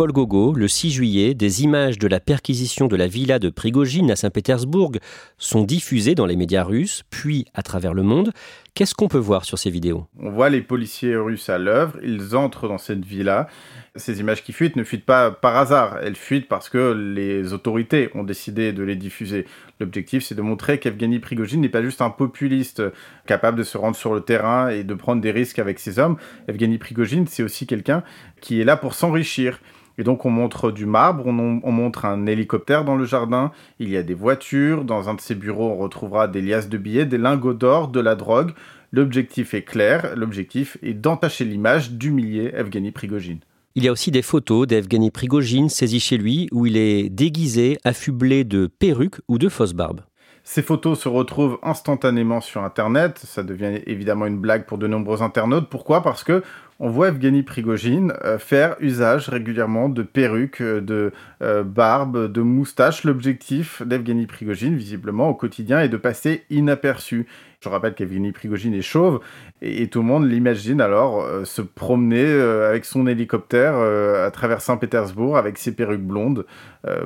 Paul 0.00 0.12
Gogo, 0.12 0.54
le 0.54 0.66
6 0.66 0.92
juillet, 0.92 1.34
des 1.34 1.62
images 1.62 1.98
de 1.98 2.08
la 2.08 2.20
perquisition 2.20 2.86
de 2.86 2.96
la 2.96 3.06
villa 3.06 3.38
de 3.38 3.50
Prigogine 3.50 4.10
à 4.10 4.16
Saint-Pétersbourg 4.16 4.92
sont 5.36 5.62
diffusées 5.62 6.14
dans 6.14 6.24
les 6.24 6.36
médias 6.36 6.64
russes, 6.64 7.02
puis 7.10 7.44
à 7.52 7.62
travers 7.62 7.92
le 7.92 8.02
monde. 8.02 8.32
Qu'est-ce 8.74 8.94
qu'on 8.94 9.08
peut 9.08 9.18
voir 9.18 9.44
sur 9.44 9.58
ces 9.58 9.70
vidéos? 9.70 10.06
On 10.18 10.30
voit 10.30 10.48
les 10.48 10.60
policiers 10.60 11.16
russes 11.16 11.48
à 11.48 11.58
l'œuvre, 11.58 11.98
ils 12.02 12.36
entrent 12.36 12.68
dans 12.68 12.78
cette 12.78 13.04
villa. 13.04 13.48
Ces 13.96 14.20
images 14.20 14.44
qui 14.44 14.52
fuitent 14.52 14.76
ne 14.76 14.84
fuitent 14.84 15.04
pas 15.04 15.32
par 15.32 15.56
hasard, 15.56 15.98
elles 16.02 16.16
fuitent 16.16 16.48
parce 16.48 16.68
que 16.68 16.92
les 16.92 17.52
autorités 17.52 18.10
ont 18.14 18.22
décidé 18.22 18.72
de 18.72 18.82
les 18.82 18.96
diffuser. 18.96 19.46
L'objectif, 19.80 20.22
c'est 20.22 20.36
de 20.36 20.42
montrer 20.42 20.78
qu'Evgeny 20.78 21.18
Prigogine 21.18 21.60
n'est 21.60 21.68
pas 21.68 21.82
juste 21.82 22.00
un 22.00 22.10
populiste 22.10 22.82
capable 23.26 23.58
de 23.58 23.64
se 23.64 23.76
rendre 23.76 23.96
sur 23.96 24.14
le 24.14 24.20
terrain 24.20 24.68
et 24.68 24.84
de 24.84 24.94
prendre 24.94 25.20
des 25.20 25.32
risques 25.32 25.58
avec 25.58 25.80
ses 25.80 25.98
hommes. 25.98 26.16
Evgeny 26.48 26.78
Prigogine, 26.78 27.26
c'est 27.26 27.42
aussi 27.42 27.66
quelqu'un 27.66 28.04
qui 28.40 28.60
est 28.60 28.64
là 28.64 28.76
pour 28.76 28.94
s'enrichir. 28.94 29.60
Et 30.00 30.02
donc 30.02 30.24
on 30.24 30.30
montre 30.30 30.70
du 30.70 30.86
marbre, 30.86 31.26
on, 31.26 31.72
montre 31.72 32.06
un 32.06 32.24
hélicoptère 32.24 32.86
dans 32.86 32.96
le 32.96 33.04
jardin, 33.04 33.52
il 33.78 33.90
y 33.90 33.98
a 33.98 34.02
des 34.02 34.14
voitures, 34.14 34.82
dans 34.86 35.10
un 35.10 35.14
de 35.14 35.20
ces 35.20 35.34
bureaux 35.34 35.68
on 35.68 35.76
retrouvera 35.76 36.26
des 36.26 36.40
liasses 36.40 36.70
de 36.70 36.78
billets, 36.78 37.04
des 37.04 37.18
lingots 37.18 37.52
d'or, 37.52 37.88
de 37.88 38.00
la 38.00 38.14
drogue. 38.14 38.52
L'objectif 38.92 39.52
est 39.52 39.60
clair, 39.60 40.14
l'objectif 40.16 40.78
est 40.82 40.94
d'entacher 40.94 41.44
l'image, 41.44 41.92
d'humilier 41.92 42.50
Evgeny 42.54 42.92
Prigogine. 42.92 43.40
Il 43.74 43.84
y 43.84 43.88
a 43.88 43.92
aussi 43.92 44.10
des 44.10 44.22
photos 44.22 44.66
d'Evgeny 44.66 45.10
Prigogine 45.10 45.68
saisies 45.68 46.00
chez 46.00 46.16
lui 46.16 46.48
où 46.50 46.64
il 46.64 46.78
est 46.78 47.10
déguisé, 47.10 47.76
affublé 47.84 48.44
de 48.44 48.68
perruques 48.68 49.20
ou 49.28 49.36
de 49.36 49.50
fausses 49.50 49.74
barbes. 49.74 50.00
Ces 50.44 50.62
photos 50.62 50.98
se 50.98 51.08
retrouvent 51.08 51.58
instantanément 51.62 52.40
sur 52.40 52.62
Internet. 52.62 53.18
Ça 53.18 53.42
devient 53.42 53.80
évidemment 53.86 54.26
une 54.26 54.38
blague 54.38 54.64
pour 54.64 54.78
de 54.78 54.86
nombreux 54.86 55.22
internautes. 55.22 55.68
Pourquoi? 55.68 56.02
Parce 56.02 56.24
que 56.24 56.42
on 56.82 56.88
voit 56.88 57.08
Evgeny 57.08 57.42
Prigogine 57.42 58.14
euh, 58.24 58.38
faire 58.38 58.74
usage 58.80 59.28
régulièrement 59.28 59.90
de 59.90 60.02
perruques, 60.02 60.62
euh, 60.62 60.80
de 60.80 61.12
euh, 61.42 61.62
barbes, 61.62 62.32
de 62.32 62.40
moustaches. 62.40 63.04
L'objectif 63.04 63.82
d'Evgeny 63.82 64.26
Prigogine, 64.26 64.74
visiblement, 64.76 65.28
au 65.28 65.34
quotidien, 65.34 65.80
est 65.80 65.90
de 65.90 65.98
passer 65.98 66.42
inaperçu. 66.48 67.26
Je 67.62 67.68
rappelle 67.68 67.92
qu'Evgeny 67.92 68.32
Prigogine 68.32 68.72
est 68.72 68.80
chauve 68.80 69.20
et, 69.60 69.88
tout 69.88 70.00
le 70.00 70.06
monde 70.06 70.26
l'imagine 70.26 70.80
alors 70.80 71.22
se 71.44 71.60
promener 71.60 72.26
avec 72.32 72.86
son 72.86 73.06
hélicoptère 73.06 73.74
à 73.74 74.30
travers 74.30 74.62
Saint-Pétersbourg 74.62 75.36
avec 75.36 75.58
ses 75.58 75.72
perruques 75.76 76.00
blondes 76.00 76.46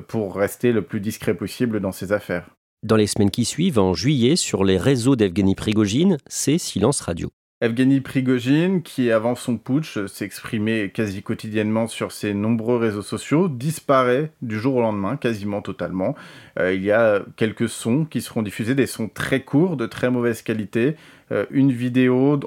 pour 0.06 0.36
rester 0.36 0.70
le 0.70 0.82
plus 0.82 1.00
discret 1.00 1.34
possible 1.34 1.80
dans 1.80 1.90
ses 1.90 2.12
affaires. 2.12 2.46
Dans 2.84 2.96
les 2.96 3.06
semaines 3.06 3.30
qui 3.30 3.46
suivent, 3.46 3.78
en 3.78 3.94
juillet, 3.94 4.36
sur 4.36 4.62
les 4.62 4.76
réseaux 4.76 5.16
d'Evgeny 5.16 5.54
Prigogine, 5.54 6.18
c'est 6.26 6.58
silence 6.58 7.00
radio. 7.00 7.30
Evgeny 7.62 8.02
Prigogine, 8.02 8.82
qui 8.82 9.10
avant 9.10 9.34
son 9.36 9.56
putsch 9.56 10.04
s'exprimait 10.04 10.90
quasi 10.90 11.22
quotidiennement 11.22 11.86
sur 11.86 12.12
ses 12.12 12.34
nombreux 12.34 12.76
réseaux 12.76 13.00
sociaux, 13.00 13.48
disparaît 13.48 14.32
du 14.42 14.58
jour 14.60 14.76
au 14.76 14.80
lendemain, 14.82 15.16
quasiment 15.16 15.62
totalement. 15.62 16.14
Euh, 16.58 16.74
il 16.74 16.82
y 16.82 16.92
a 16.92 17.22
quelques 17.36 17.70
sons 17.70 18.04
qui 18.04 18.20
seront 18.20 18.42
diffusés, 18.42 18.74
des 18.74 18.86
sons 18.86 19.08
très 19.08 19.40
courts, 19.40 19.78
de 19.78 19.86
très 19.86 20.10
mauvaise 20.10 20.42
qualité. 20.42 20.96
Euh, 21.32 21.46
une 21.50 21.72
vidéo 21.72 22.38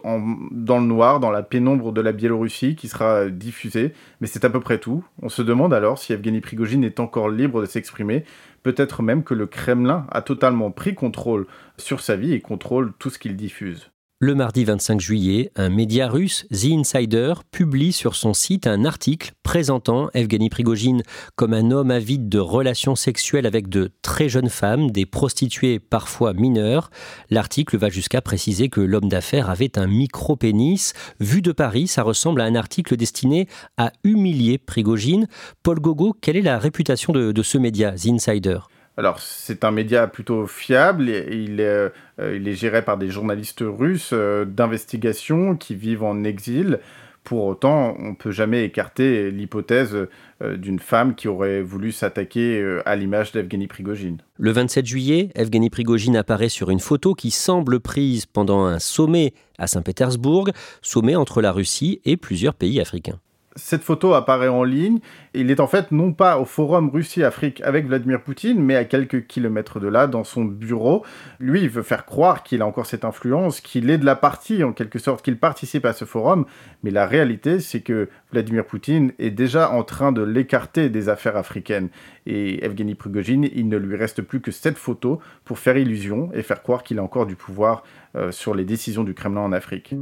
dans 0.52 0.80
le 0.80 0.86
noir, 0.86 1.20
dans 1.20 1.32
la 1.32 1.42
pénombre 1.42 1.92
de 1.92 2.02
la 2.02 2.12
Biélorussie, 2.12 2.76
qui 2.76 2.88
sera 2.88 3.28
diffusée, 3.28 3.94
mais 4.22 4.28
c'est 4.28 4.46
à 4.46 4.52
peu 4.52 4.60
près 4.60 4.78
tout. 4.78 5.04
On 5.24 5.30
se 5.30 5.42
demande 5.42 5.74
alors 5.74 5.98
si 5.98 6.14
Evgeny 6.14 6.42
Prigogine 6.42 6.84
est 6.84 7.00
encore 7.00 7.30
libre 7.30 7.62
de 7.62 7.66
s'exprimer. 7.66 8.24
Peut-être 8.68 9.02
même 9.02 9.24
que 9.24 9.34
le 9.34 9.48
Kremlin 9.48 10.06
a 10.12 10.22
totalement 10.22 10.72
pris 10.72 10.94
contrôle 10.94 11.48
sur 11.78 12.02
sa 12.02 12.18
vie 12.18 12.34
et 12.34 12.42
contrôle 12.42 12.92
tout 13.00 13.10
ce 13.10 13.18
qu'il 13.18 13.38
diffuse. 13.38 13.92
Le 14.20 14.34
mardi 14.34 14.64
25 14.64 15.00
juillet, 15.00 15.52
un 15.56 15.70
média 15.70 16.08
russe, 16.08 16.48
The 16.50 16.72
Insider, 16.72 17.36
publie 17.52 17.92
sur 17.92 18.16
son 18.16 18.34
site 18.34 18.66
un 18.66 18.84
article 18.84 19.34
présentant 19.44 20.10
Evgeny 20.16 20.50
Prigogine 20.50 21.04
comme 21.36 21.54
un 21.54 21.70
homme 21.70 21.92
avide 21.92 22.28
de 22.28 22.40
relations 22.40 22.96
sexuelles 22.96 23.46
avec 23.46 23.70
de 23.70 23.92
très 24.02 24.28
jeunes 24.28 24.50
femmes, 24.50 24.90
des 24.90 25.06
prostituées 25.06 25.78
parfois 25.78 26.34
mineures. 26.34 26.90
L'article 27.30 27.78
va 27.78 27.90
jusqu'à 27.90 28.24
préciser 28.24 28.70
que 28.70 28.82
l'homme 28.82 29.08
d'affaires 29.08 29.52
avait 29.52 29.78
un 29.78 29.86
micro-pénis. 29.86 30.94
Vu 31.20 31.44
de 31.44 31.52
Paris, 31.52 31.88
ça 31.88 32.02
ressemble 32.02 32.42
à 32.42 32.46
un 32.46 32.56
article 32.56 32.98
destiné 32.98 33.48
à 33.78 33.92
humilier 34.04 34.58
Prigogine. 34.58 35.28
Paul 35.62 35.80
Gogo, 35.80 36.16
quelle 36.20 36.38
est 36.38 36.42
la 36.42 36.58
réputation 36.58 37.14
de, 37.14 37.32
de 37.32 37.44
ce 37.44 37.60
média, 37.60 37.92
The 37.92 38.08
Insider? 38.08 38.62
Alors, 38.98 39.20
c'est 39.20 39.64
un 39.64 39.70
média 39.70 40.08
plutôt 40.08 40.48
fiable. 40.48 41.10
Il 41.10 41.60
est, 41.60 41.64
euh, 41.64 41.90
il 42.20 42.48
est 42.48 42.56
géré 42.56 42.82
par 42.82 42.98
des 42.98 43.10
journalistes 43.10 43.64
russes 43.64 44.10
euh, 44.12 44.44
d'investigation 44.44 45.56
qui 45.56 45.76
vivent 45.76 46.04
en 46.04 46.24
exil. 46.24 46.80
Pour 47.24 47.46
autant, 47.46 47.96
on 48.00 48.12
ne 48.12 48.16
peut 48.16 48.32
jamais 48.32 48.64
écarter 48.64 49.30
l'hypothèse 49.30 50.08
euh, 50.42 50.58
d'une 50.58 50.80
femme 50.80 51.14
qui 51.14 51.28
aurait 51.28 51.62
voulu 51.62 51.92
s'attaquer 51.92 52.80
à 52.86 52.96
l'image 52.96 53.34
d'Evgeny 53.34 53.68
Prigogine. 53.68 54.18
Le 54.38 54.52
27 54.52 54.86
juillet, 54.88 55.30
Evgeny 55.36 55.70
Prigogine 55.70 56.16
apparaît 56.16 56.50
sur 56.50 56.72
une 56.72 56.80
photo 56.80 57.14
qui 57.14 57.30
semble 57.30 57.80
prise 57.80 58.26
pendant 58.26 58.66
un 58.66 58.80
sommet 58.80 59.34
à 59.60 59.68
Saint-Pétersbourg, 59.68 60.50
sommet 60.82 61.16
entre 61.16 61.42
la 61.42 61.52
Russie 61.52 62.02
et 62.06 62.18
plusieurs 62.18 62.56
pays 62.56 62.80
africains 62.82 63.20
cette 63.58 63.84
photo 63.84 64.14
apparaît 64.14 64.48
en 64.48 64.64
ligne. 64.64 65.00
Il 65.40 65.52
est 65.52 65.60
en 65.60 65.68
fait 65.68 65.92
non 65.92 66.14
pas 66.14 66.40
au 66.40 66.46
forum 66.46 66.90
Russie-Afrique 66.90 67.62
avec 67.62 67.86
Vladimir 67.86 68.24
Poutine, 68.24 68.60
mais 68.60 68.76
à 68.76 68.86
quelques 68.86 69.28
kilomètres 69.28 69.80
de 69.80 69.88
là, 69.88 70.08
dans 70.08 70.24
son 70.24 70.44
bureau. 70.44 71.06
Lui, 71.40 71.62
il 71.62 71.70
veut 71.70 71.84
faire 71.84 72.06
croire 72.06 72.42
qu'il 72.42 72.64
a 72.64 72.66
encore 72.66 72.88
cette 72.88 73.06
influence, 73.06 73.62
qu'il 73.62 73.92
est 73.92 74.00
de 74.00 74.06
la 74.06 74.16
partie, 74.16 74.64
en 74.64 74.74
quelque 74.74 74.98
sorte, 74.98 75.24
qu'il 75.24 75.38
participe 75.38 75.86
à 75.86 75.94
ce 75.94 76.06
forum. 76.06 76.46
Mais 76.82 76.90
la 76.90 77.06
réalité, 77.06 77.60
c'est 77.60 77.82
que 77.82 78.10
Vladimir 78.32 78.66
Poutine 78.66 79.12
est 79.20 79.30
déjà 79.30 79.72
en 79.72 79.84
train 79.84 80.12
de 80.12 80.24
l'écarter 80.24 80.90
des 80.90 81.08
affaires 81.08 81.38
africaines. 81.38 81.90
Et 82.26 82.66
Evgeny 82.66 82.96
Prigogine, 82.96 83.48
il 83.54 83.70
ne 83.70 83.78
lui 83.78 83.96
reste 83.96 84.24
plus 84.24 84.42
que 84.42 84.52
cette 84.52 84.78
photo 84.78 85.20
pour 85.46 85.60
faire 85.60 85.78
illusion 85.78 86.32
et 86.34 86.42
faire 86.42 86.64
croire 86.64 86.82
qu'il 86.82 86.98
a 86.98 87.04
encore 87.04 87.28
du 87.28 87.36
pouvoir 87.36 87.84
euh, 88.16 88.32
sur 88.32 88.56
les 88.56 88.66
décisions 88.66 89.04
du 89.04 89.14
Kremlin 89.14 89.42
en 89.42 89.52
Afrique. 89.52 89.94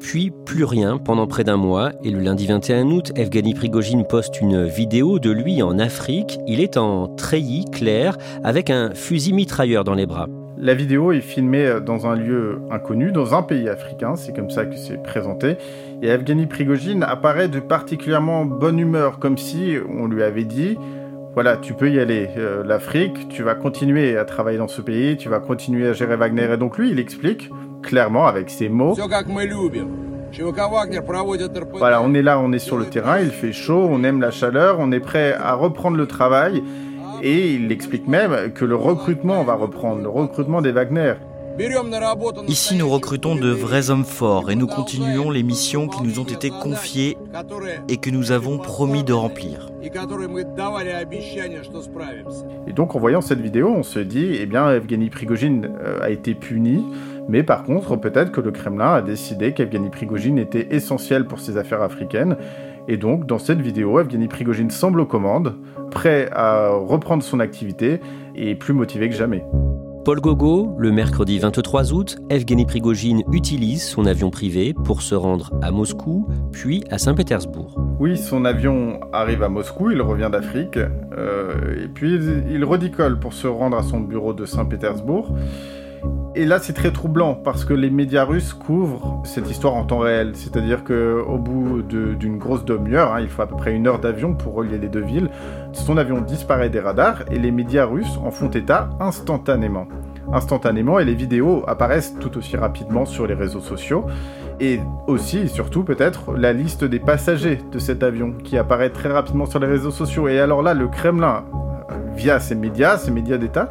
Puis 0.00 0.30
plus 0.44 0.64
rien 0.64 0.98
pendant 0.98 1.26
près 1.26 1.44
d'un 1.44 1.56
mois, 1.56 1.92
et 2.04 2.10
le 2.10 2.20
lundi 2.20 2.46
21 2.46 2.86
août, 2.90 3.12
Evgeny 3.16 3.54
Prigogine 3.54 4.06
poste 4.06 4.35
une 4.40 4.64
vidéo 4.64 5.18
de 5.18 5.30
lui 5.30 5.62
en 5.62 5.78
Afrique. 5.78 6.38
Il 6.46 6.60
est 6.60 6.76
en 6.76 7.08
treillis 7.08 7.64
clair 7.64 8.16
avec 8.44 8.70
un 8.70 8.94
fusil 8.94 9.32
mitrailleur 9.32 9.84
dans 9.84 9.94
les 9.94 10.06
bras. 10.06 10.26
La 10.58 10.74
vidéo 10.74 11.12
est 11.12 11.20
filmée 11.20 11.80
dans 11.84 12.06
un 12.06 12.16
lieu 12.16 12.60
inconnu, 12.70 13.12
dans 13.12 13.34
un 13.34 13.42
pays 13.42 13.68
africain, 13.68 14.16
c'est 14.16 14.34
comme 14.34 14.50
ça 14.50 14.64
que 14.64 14.76
c'est 14.76 15.02
présenté. 15.02 15.56
Et 16.02 16.08
Evgeny 16.08 16.46
Prigogine 16.46 17.02
apparaît 17.02 17.48
de 17.48 17.60
particulièrement 17.60 18.46
bonne 18.46 18.78
humeur, 18.78 19.18
comme 19.18 19.36
si 19.36 19.76
on 19.98 20.06
lui 20.06 20.22
avait 20.22 20.44
dit 20.44 20.78
voilà, 21.36 21.58
tu 21.58 21.74
peux 21.74 21.90
y 21.90 22.00
aller. 22.00 22.30
Euh, 22.38 22.64
L'Afrique, 22.64 23.28
tu 23.28 23.42
vas 23.42 23.54
continuer 23.54 24.16
à 24.16 24.24
travailler 24.24 24.56
dans 24.56 24.68
ce 24.68 24.80
pays, 24.80 25.18
tu 25.18 25.28
vas 25.28 25.38
continuer 25.38 25.86
à 25.86 25.92
gérer 25.92 26.16
Wagner. 26.16 26.48
Et 26.50 26.56
donc 26.56 26.78
lui, 26.78 26.90
il 26.90 26.98
explique 26.98 27.50
clairement 27.82 28.26
avec 28.26 28.48
ses 28.48 28.70
mots. 28.70 28.94
Voilà, 31.78 32.02
on 32.02 32.14
est 32.14 32.22
là, 32.22 32.38
on 32.40 32.52
est 32.52 32.58
sur 32.58 32.76
le 32.76 32.86
terrain, 32.86 33.20
il 33.20 33.30
fait 33.30 33.52
chaud, 33.52 33.86
on 33.90 34.04
aime 34.04 34.20
la 34.20 34.30
chaleur, 34.30 34.76
on 34.80 34.92
est 34.92 35.00
prêt 35.00 35.34
à 35.34 35.54
reprendre 35.54 35.96
le 35.96 36.06
travail. 36.06 36.62
Et 37.22 37.52
il 37.52 37.72
explique 37.72 38.06
même 38.06 38.52
que 38.52 38.64
le 38.64 38.76
recrutement 38.76 39.42
va 39.42 39.54
reprendre, 39.54 40.02
le 40.02 40.08
recrutement 40.08 40.60
des 40.60 40.72
Wagner. 40.72 41.14
Ici, 42.48 42.76
nous 42.76 42.88
recrutons 42.88 43.34
de 43.34 43.50
vrais 43.50 43.88
hommes 43.88 44.04
forts 44.04 44.50
et 44.50 44.54
nous 44.54 44.66
continuons 44.66 45.30
les 45.30 45.42
missions 45.42 45.88
qui 45.88 46.02
nous 46.02 46.20
ont 46.20 46.24
été 46.24 46.50
confiées 46.50 47.16
et 47.88 47.96
que 47.96 48.10
nous 48.10 48.30
avons 48.30 48.58
promis 48.58 49.04
de 49.04 49.14
remplir. 49.14 49.70
Et 52.66 52.72
donc, 52.72 52.94
en 52.94 52.98
voyant 52.98 53.22
cette 53.22 53.40
vidéo, 53.40 53.72
on 53.74 53.82
se 53.82 53.98
dit, 54.00 54.36
eh 54.38 54.46
bien, 54.46 54.70
Evgeny 54.70 55.08
Prigogine 55.08 55.70
euh, 55.80 56.00
a 56.02 56.10
été 56.10 56.34
puni, 56.34 56.84
mais 57.28 57.42
par 57.42 57.64
contre, 57.64 57.96
peut-être 57.96 58.32
que 58.32 58.40
le 58.40 58.50
Kremlin 58.50 58.94
a 58.94 59.02
décidé 59.02 59.52
qu'Evgeny 59.52 59.90
Prigogine 59.90 60.38
était 60.38 60.68
essentiel 60.70 61.26
pour 61.26 61.40
ses 61.40 61.56
affaires 61.56 61.82
africaines. 61.82 62.36
Et 62.88 62.96
donc, 62.96 63.26
dans 63.26 63.38
cette 63.38 63.60
vidéo, 63.60 63.98
Evgeny 63.98 64.28
Prigogine 64.28 64.70
semble 64.70 65.00
aux 65.00 65.06
commandes, 65.06 65.56
prêt 65.90 66.28
à 66.32 66.70
reprendre 66.70 67.22
son 67.22 67.40
activité 67.40 68.00
et 68.36 68.54
plus 68.54 68.74
motivé 68.74 69.08
que 69.08 69.14
jamais. 69.16 69.44
Paul 70.04 70.20
Gogo, 70.20 70.76
le 70.78 70.92
mercredi 70.92 71.36
23 71.40 71.92
août, 71.92 72.18
Evgeny 72.30 72.64
Prigogine 72.64 73.24
utilise 73.32 73.82
son 73.82 74.06
avion 74.06 74.30
privé 74.30 74.72
pour 74.72 75.02
se 75.02 75.16
rendre 75.16 75.50
à 75.62 75.72
Moscou, 75.72 76.28
puis 76.52 76.84
à 76.92 76.98
Saint-Pétersbourg. 76.98 77.74
Oui, 77.98 78.16
son 78.16 78.44
avion 78.44 79.00
arrive 79.12 79.42
à 79.42 79.48
Moscou, 79.48 79.90
il 79.90 80.00
revient 80.00 80.28
d'Afrique, 80.30 80.76
euh, 80.76 81.84
et 81.84 81.88
puis 81.88 82.20
il 82.48 82.64
redicole 82.64 83.18
pour 83.18 83.32
se 83.32 83.48
rendre 83.48 83.76
à 83.76 83.82
son 83.82 83.98
bureau 83.98 84.32
de 84.32 84.44
Saint-Pétersbourg. 84.44 85.32
Et 86.38 86.44
là, 86.44 86.58
c'est 86.58 86.74
très 86.74 86.92
troublant 86.92 87.32
parce 87.32 87.64
que 87.64 87.72
les 87.72 87.88
médias 87.88 88.24
russes 88.24 88.52
couvrent 88.52 89.22
cette 89.24 89.50
histoire 89.50 89.74
en 89.74 89.84
temps 89.84 90.00
réel. 90.00 90.32
C'est-à-dire 90.34 90.84
qu'au 90.84 91.38
bout 91.38 91.80
d'une 91.80 92.36
grosse 92.36 92.66
demi-heure, 92.66 93.14
hein, 93.14 93.20
il 93.22 93.28
faut 93.28 93.40
à 93.40 93.46
peu 93.46 93.56
près 93.56 93.74
une 93.74 93.86
heure 93.86 94.00
d'avion 94.00 94.34
pour 94.34 94.52
relier 94.52 94.76
les 94.76 94.88
deux 94.88 95.00
villes, 95.00 95.30
son 95.72 95.96
avion 95.96 96.20
disparaît 96.20 96.68
des 96.68 96.80
radars 96.80 97.22
et 97.30 97.38
les 97.38 97.50
médias 97.50 97.86
russes 97.86 98.18
en 98.22 98.30
font 98.30 98.50
état 98.50 98.90
instantanément. 99.00 99.86
Instantanément, 100.30 100.98
et 100.98 101.06
les 101.06 101.14
vidéos 101.14 101.64
apparaissent 101.66 102.14
tout 102.20 102.36
aussi 102.36 102.58
rapidement 102.58 103.06
sur 103.06 103.26
les 103.26 103.34
réseaux 103.34 103.60
sociaux. 103.60 104.04
Et 104.60 104.80
aussi, 105.06 105.38
et 105.38 105.48
surtout 105.48 105.84
peut-être, 105.84 106.32
la 106.36 106.52
liste 106.52 106.84
des 106.84 106.98
passagers 106.98 107.60
de 107.72 107.78
cet 107.78 108.02
avion 108.02 108.32
qui 108.44 108.58
apparaît 108.58 108.90
très 108.90 109.10
rapidement 109.10 109.46
sur 109.46 109.58
les 109.58 109.66
réseaux 109.66 109.90
sociaux. 109.90 110.28
Et 110.28 110.38
alors 110.38 110.62
là, 110.62 110.74
le 110.74 110.88
Kremlin, 110.88 111.44
via 112.14 112.40
ses 112.40 112.54
médias, 112.54 112.98
ses 112.98 113.10
médias 113.10 113.38
d'État, 113.38 113.70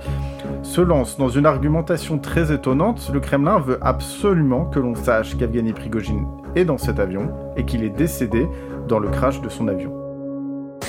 se 0.65 0.81
lance 0.81 1.17
dans 1.17 1.29
une 1.29 1.45
argumentation 1.45 2.17
très 2.17 2.51
étonnante. 2.51 3.11
Le 3.13 3.19
Kremlin 3.19 3.59
veut 3.59 3.77
absolument 3.81 4.65
que 4.65 4.79
l'on 4.79 4.95
sache 4.95 5.37
qu'Evgeny 5.37 5.73
Prigogine 5.73 6.25
est 6.55 6.65
dans 6.65 6.79
cet 6.79 6.99
avion 6.99 7.29
et 7.55 7.65
qu'il 7.65 7.83
est 7.83 7.89
décédé 7.89 8.47
dans 8.87 8.99
le 8.99 9.09
crash 9.09 9.41
de 9.41 9.49
son 9.49 9.67
avion 9.67 9.93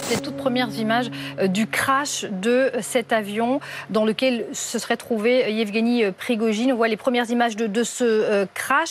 les 0.09 0.19
toutes 0.19 0.37
premières 0.37 0.73
images 0.79 1.11
euh, 1.41 1.49
du 1.49 1.67
crash 1.67 2.27
de 2.31 2.71
cet 2.81 3.12
avion 3.12 3.59
dans 3.91 4.05
lequel 4.05 4.47
se 4.53 4.79
serait 4.79 4.97
trouvé 4.97 5.53
Yevgeny 5.53 6.12
Prigogine. 6.12 6.71
On 6.73 6.77
voit 6.77 6.87
les 6.87 6.97
premières 6.97 7.29
images 7.29 7.57
de, 7.57 7.67
de 7.67 7.83
ce 7.83 8.05
euh, 8.05 8.47
crash. 8.55 8.91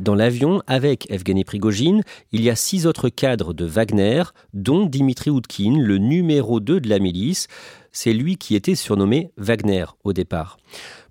Dans 0.00 0.14
l'avion, 0.14 0.62
avec 0.66 1.10
Evgeny 1.10 1.44
Prigogine, 1.44 2.02
il 2.32 2.40
y 2.40 2.48
a 2.48 2.56
six 2.56 2.86
autres 2.86 3.10
cadres 3.10 3.52
de 3.52 3.66
Wagner, 3.66 4.22
dont 4.54 4.86
Dimitri 4.86 5.28
Outkin, 5.28 5.76
le 5.78 5.98
numéro 5.98 6.58
2 6.58 6.80
de 6.80 6.88
la 6.88 6.98
milice. 6.98 7.48
C'est 7.92 8.14
lui 8.14 8.38
qui 8.38 8.54
était 8.54 8.76
surnommé 8.76 9.30
Wagner 9.36 9.84
au 10.02 10.14
départ. 10.14 10.56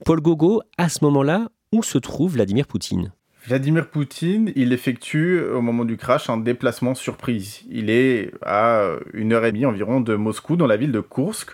Paul 0.06 0.22
Gogo, 0.22 0.64
à 0.80 0.90
ce 0.90 1.04
moment-là, 1.04 1.50
où 1.72 1.84
se 1.84 2.00
trouve 2.00 2.34
Vladimir 2.34 2.66
Poutine? 2.66 3.12
Vladimir 3.46 3.92
Poutine, 3.92 4.52
il 4.56 4.74
effectue 4.74 5.40
au 5.40 5.62
moment 5.62 5.86
du 5.86 5.96
crash 5.96 6.28
un 6.32 6.38
déplacement 6.38 6.96
surprise. 6.96 7.62
Il 7.70 7.92
est 7.92 8.32
à 8.44 8.96
une 9.14 9.34
heure 9.34 9.46
et 9.46 9.52
demie 9.52 9.68
environ 9.68 10.02
de 10.02 10.16
Moscou, 10.16 10.56
dans 10.56 10.66
la 10.66 10.78
ville 10.78 10.92
de 10.92 11.02
Kursk, 11.02 11.52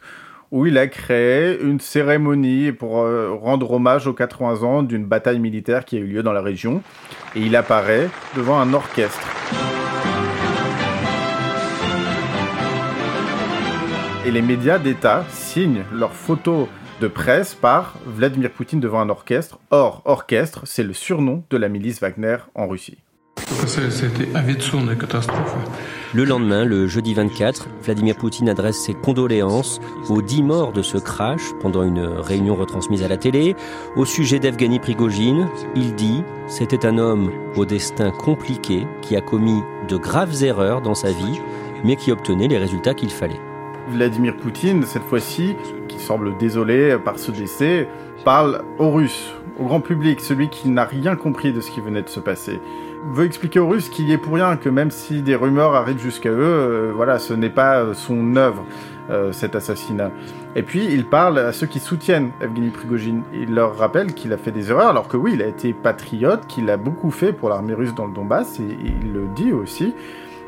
où 0.55 0.65
il 0.65 0.77
a 0.77 0.87
créé 0.87 1.59
une 1.61 1.81
cérémonie 1.81 2.71
pour 2.71 2.99
euh, 2.99 3.33
rendre 3.33 3.71
hommage 3.71 4.07
aux 4.07 4.13
80 4.13 4.63
ans 4.63 4.83
d'une 4.83 5.03
bataille 5.03 5.37
militaire 5.37 5.83
qui 5.83 5.97
a 5.97 5.99
eu 5.99 6.05
lieu 6.05 6.23
dans 6.23 6.31
la 6.31 6.41
région. 6.41 6.81
Et 7.35 7.41
il 7.41 7.57
apparaît 7.57 8.07
devant 8.37 8.57
un 8.57 8.73
orchestre. 8.73 9.27
Et 14.25 14.31
les 14.31 14.41
médias 14.41 14.79
d'État 14.79 15.25
signent 15.29 15.83
leurs 15.91 16.13
photos 16.13 16.69
de 17.01 17.09
presse 17.09 17.53
par 17.53 17.95
Vladimir 18.05 18.49
Poutine 18.49 18.79
devant 18.79 19.01
un 19.01 19.09
orchestre. 19.09 19.59
Or, 19.71 20.03
orchestre, 20.05 20.61
c'est 20.63 20.83
le 20.83 20.93
surnom 20.93 21.43
de 21.49 21.57
la 21.57 21.67
milice 21.67 21.99
Wagner 21.99 22.37
en 22.55 22.69
Russie. 22.69 22.97
Le 26.13 26.23
lendemain, 26.23 26.65
le 26.65 26.87
jeudi 26.87 27.13
24, 27.13 27.67
Vladimir 27.83 28.15
Poutine 28.15 28.49
adresse 28.49 28.77
ses 28.77 28.93
condoléances 28.93 29.79
aux 30.09 30.21
dix 30.21 30.41
morts 30.41 30.71
de 30.71 30.81
ce 30.81 30.97
crash 30.97 31.41
pendant 31.61 31.83
une 31.83 32.05
réunion 32.05 32.55
retransmise 32.55 33.03
à 33.03 33.07
la 33.07 33.17
télé. 33.17 33.55
Au 33.95 34.05
sujet 34.05 34.39
d'Evgeny 34.39 34.79
Prigogine, 34.79 35.47
il 35.75 35.93
dit 35.93 36.23
C'était 36.47 36.85
un 36.85 36.97
homme 36.97 37.31
au 37.55 37.65
destin 37.65 38.11
compliqué 38.11 38.87
qui 39.01 39.15
a 39.15 39.21
commis 39.21 39.61
de 39.89 39.97
graves 39.97 40.43
erreurs 40.43 40.81
dans 40.81 40.95
sa 40.95 41.11
vie, 41.11 41.39
mais 41.83 41.95
qui 41.95 42.11
obtenait 42.11 42.47
les 42.47 42.57
résultats 42.57 42.93
qu'il 42.93 43.11
fallait. 43.11 43.41
Vladimir 43.89 44.35
Poutine, 44.37 44.83
cette 44.83 45.03
fois-ci, 45.03 45.55
qui 45.87 45.99
semble 45.99 46.35
désolé 46.37 46.97
par 47.03 47.19
ce 47.19 47.31
décès, 47.31 47.87
parle 48.23 48.63
aux 48.79 48.91
Russes, 48.91 49.31
au 49.59 49.65
grand 49.65 49.81
public, 49.81 50.19
celui 50.21 50.49
qui 50.49 50.69
n'a 50.69 50.85
rien 50.85 51.15
compris 51.15 51.53
de 51.53 51.61
ce 51.61 51.69
qui 51.69 51.81
venait 51.81 52.01
de 52.01 52.09
se 52.09 52.19
passer 52.19 52.59
veut 53.11 53.25
expliquer 53.25 53.59
aux 53.59 53.67
Russes 53.67 53.89
qu'il 53.89 54.07
y 54.09 54.13
est 54.13 54.17
pour 54.17 54.33
rien, 54.33 54.57
que 54.57 54.69
même 54.69 54.91
si 54.91 55.21
des 55.21 55.35
rumeurs 55.35 55.75
arrivent 55.75 56.01
jusqu'à 56.01 56.31
eux, 56.31 56.39
euh, 56.39 56.91
voilà, 56.95 57.19
ce 57.19 57.33
n'est 57.33 57.49
pas 57.49 57.79
euh, 57.79 57.93
son 57.93 58.35
œuvre, 58.35 58.65
euh, 59.09 59.31
cet 59.31 59.55
assassinat. 59.55 60.11
Et 60.55 60.63
puis, 60.63 60.85
il 60.85 61.05
parle 61.05 61.39
à 61.39 61.51
ceux 61.51 61.67
qui 61.67 61.79
soutiennent 61.79 62.31
Evgeny 62.41 62.69
Prigogine. 62.69 63.23
Il 63.33 63.53
leur 63.53 63.77
rappelle 63.77 64.13
qu'il 64.13 64.33
a 64.33 64.37
fait 64.37 64.51
des 64.51 64.71
erreurs, 64.71 64.89
alors 64.89 65.07
que 65.07 65.17
oui, 65.17 65.31
il 65.33 65.41
a 65.41 65.47
été 65.47 65.73
patriote, 65.73 66.47
qu'il 66.47 66.69
a 66.69 66.77
beaucoup 66.77 67.11
fait 67.11 67.33
pour 67.33 67.49
l'armée 67.49 67.73
russe 67.73 67.93
dans 67.93 68.07
le 68.07 68.13
Donbass, 68.13 68.59
et 68.59 68.77
il 68.83 69.13
le 69.13 69.27
dit 69.35 69.53
aussi. 69.53 69.93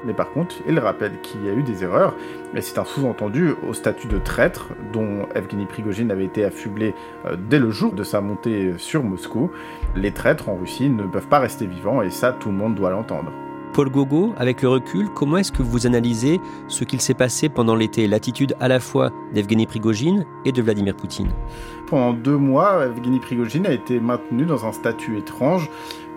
Mais 0.06 0.14
par 0.14 0.32
contre, 0.32 0.56
il 0.68 0.80
rappelle 0.80 1.20
qu'il 1.22 1.46
y 1.46 1.50
a 1.50 1.54
eu 1.54 1.64
des 1.64 1.84
erreurs, 1.84 2.14
et 2.56 2.62
c'est 2.62 2.78
un 2.78 2.86
sous-entendu 2.86 3.54
au 3.68 3.74
statut 3.74 4.08
de 4.08 4.18
traître 4.18 4.70
dont 4.94 5.28
Evgeny 5.36 5.66
Prigogine 5.66 6.12
avait 6.12 6.26
été 6.26 6.46
affublé 6.46 6.94
euh, 7.26 7.36
dès 7.38 7.60
le 7.60 7.72
jour 7.72 7.94
de 7.94 8.04
sa 8.04 8.22
montée 8.22 8.74
sur 8.78 9.04
Moscou. 9.04 9.52
Les 9.96 10.12
traîtres 10.12 10.50
en 10.50 10.56
Russie 10.56 10.90
ne 10.90 11.04
peuvent 11.04 11.28
pas 11.28 11.40
rester 11.40 11.66
vivants, 11.66 12.02
et 12.02 12.10
ça, 12.10 12.32
tout 12.32 12.50
le 12.50 12.56
monde 12.56 12.76
doit 12.76 12.92
l'entendre. 12.92 13.32
Paul 13.78 13.90
Gogo, 13.90 14.34
avec 14.38 14.64
le 14.64 14.70
recul, 14.70 15.08
comment 15.14 15.38
est-ce 15.38 15.52
que 15.52 15.62
vous 15.62 15.86
analysez 15.86 16.42
ce 16.68 16.84
qu'il 16.84 17.00
s'est 17.00 17.14
passé 17.14 17.48
pendant 17.48 17.76
l'été, 17.76 18.08
l'attitude 18.08 18.56
à 18.60 18.68
la 18.68 18.80
fois 18.80 19.12
d'Evgeny 19.34 19.68
Prigogine 19.68 20.26
et 20.46 20.52
de 20.52 20.62
Vladimir 20.64 20.96
Poutine? 20.96 21.30
Pendant 21.86 22.14
deux 22.14 22.38
mois, 22.38 22.86
Evgeny 22.86 23.20
Prigogine 23.20 23.68
a 23.68 23.72
été 23.72 24.00
maintenu 24.00 24.46
dans 24.46 24.66
un 24.66 24.72
statut 24.72 25.18
étrange 25.20 25.70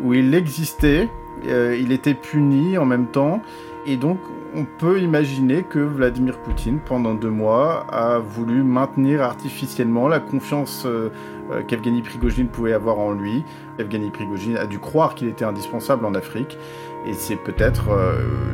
où 0.03 0.15
il 0.15 0.35
existait, 0.35 1.11
euh, 1.49 1.77
il 1.79 1.93
était 1.93 2.15
puni 2.15 2.79
en 2.79 2.87
même 2.87 3.09
temps, 3.09 3.43
et 3.87 3.97
donc 3.97 4.19
on 4.55 4.65
peut 4.65 5.01
imaginer 5.01 5.63
que 5.63 5.79
Vladimir 5.79 6.39
Poutine, 6.39 6.81
pendant 6.81 7.15
deux 7.15 7.31
mois, 7.31 7.87
a 7.93 8.19
voulu 8.19 8.63
maintenir 8.63 9.23
artificiellement 9.23 10.09
la 10.09 10.19
confiance 10.19 10.85
euh, 10.87 11.11
euh, 11.53 11.63
Prigogine 12.03 12.49
pouvait 12.49 12.73
avoir 12.73 12.99
en 12.99 13.13
lui. 13.13 13.45
Evgeny 13.79 14.11
Prigogine 14.11 14.57
a 14.57 14.67
dû 14.67 14.79
croire 14.79 15.15
qu'il 15.15 15.29
était 15.29 15.45
indispensable 15.45 16.05
en 16.05 16.15
Afrique, 16.15 16.59
et 17.07 17.13
c'est 17.13 17.37
peut-être 17.37 17.89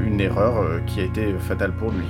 une 0.07 0.21
erreur 0.21 0.85
qui 0.87 1.01
a 1.01 1.05
été 1.05 1.33
fatale 1.39 1.73
pour 1.73 1.91
lui. 1.91 2.07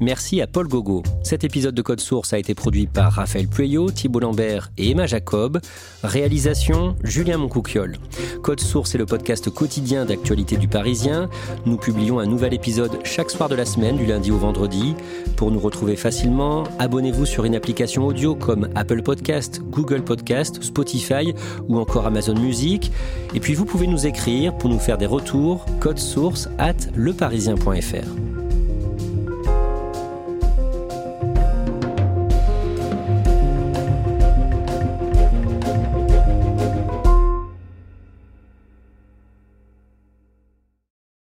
Merci 0.00 0.42
à 0.42 0.46
Paul 0.46 0.68
Gogo. 0.68 1.02
Cet 1.22 1.42
épisode 1.42 1.74
de 1.74 1.80
Code 1.80 2.00
Source 2.00 2.34
a 2.34 2.38
été 2.38 2.54
produit 2.54 2.86
par 2.86 3.14
Raphaël 3.14 3.48
Pueyo, 3.48 3.90
Thibault 3.90 4.20
Lambert 4.20 4.70
et 4.76 4.90
Emma 4.90 5.06
Jacob. 5.06 5.58
Réalisation 6.02 6.96
Julien 7.02 7.38
Moncouquiol. 7.38 7.96
Code 8.42 8.60
Source 8.60 8.94
est 8.94 8.98
le 8.98 9.06
podcast 9.06 9.48
quotidien 9.48 10.04
d'actualité 10.04 10.58
du 10.58 10.68
Parisien. 10.68 11.30
Nous 11.64 11.78
publions 11.78 12.18
un 12.18 12.26
nouvel 12.26 12.52
épisode 12.52 12.98
chaque 13.04 13.30
soir 13.30 13.48
de 13.48 13.54
la 13.54 13.64
semaine, 13.64 13.96
du 13.96 14.04
lundi 14.04 14.30
au 14.30 14.36
vendredi. 14.36 14.94
Pour 15.36 15.50
nous 15.50 15.60
retrouver 15.60 15.96
facilement, 15.96 16.64
abonnez-vous 16.78 17.24
sur 17.24 17.46
une 17.46 17.54
application 17.54 18.06
audio 18.06 18.34
comme 18.34 18.68
Apple 18.74 19.02
Podcast, 19.02 19.62
Google 19.70 20.02
Podcast, 20.02 20.62
Spotify 20.62 21.32
ou 21.68 21.78
encore 21.78 22.06
Amazon 22.06 22.34
Music. 22.34 22.92
Et 23.34 23.40
puis 23.40 23.54
vous 23.54 23.64
pouvez 23.64 23.86
nous 23.86 24.06
écrire 24.06 24.56
pour 24.58 24.68
nous 24.68 24.78
faire 24.78 24.98
des 24.98 25.06
retours. 25.06 25.64
Code 25.80 25.98
Source 25.98 26.50
at 26.58 26.76
leparisien.fr. 26.94 28.25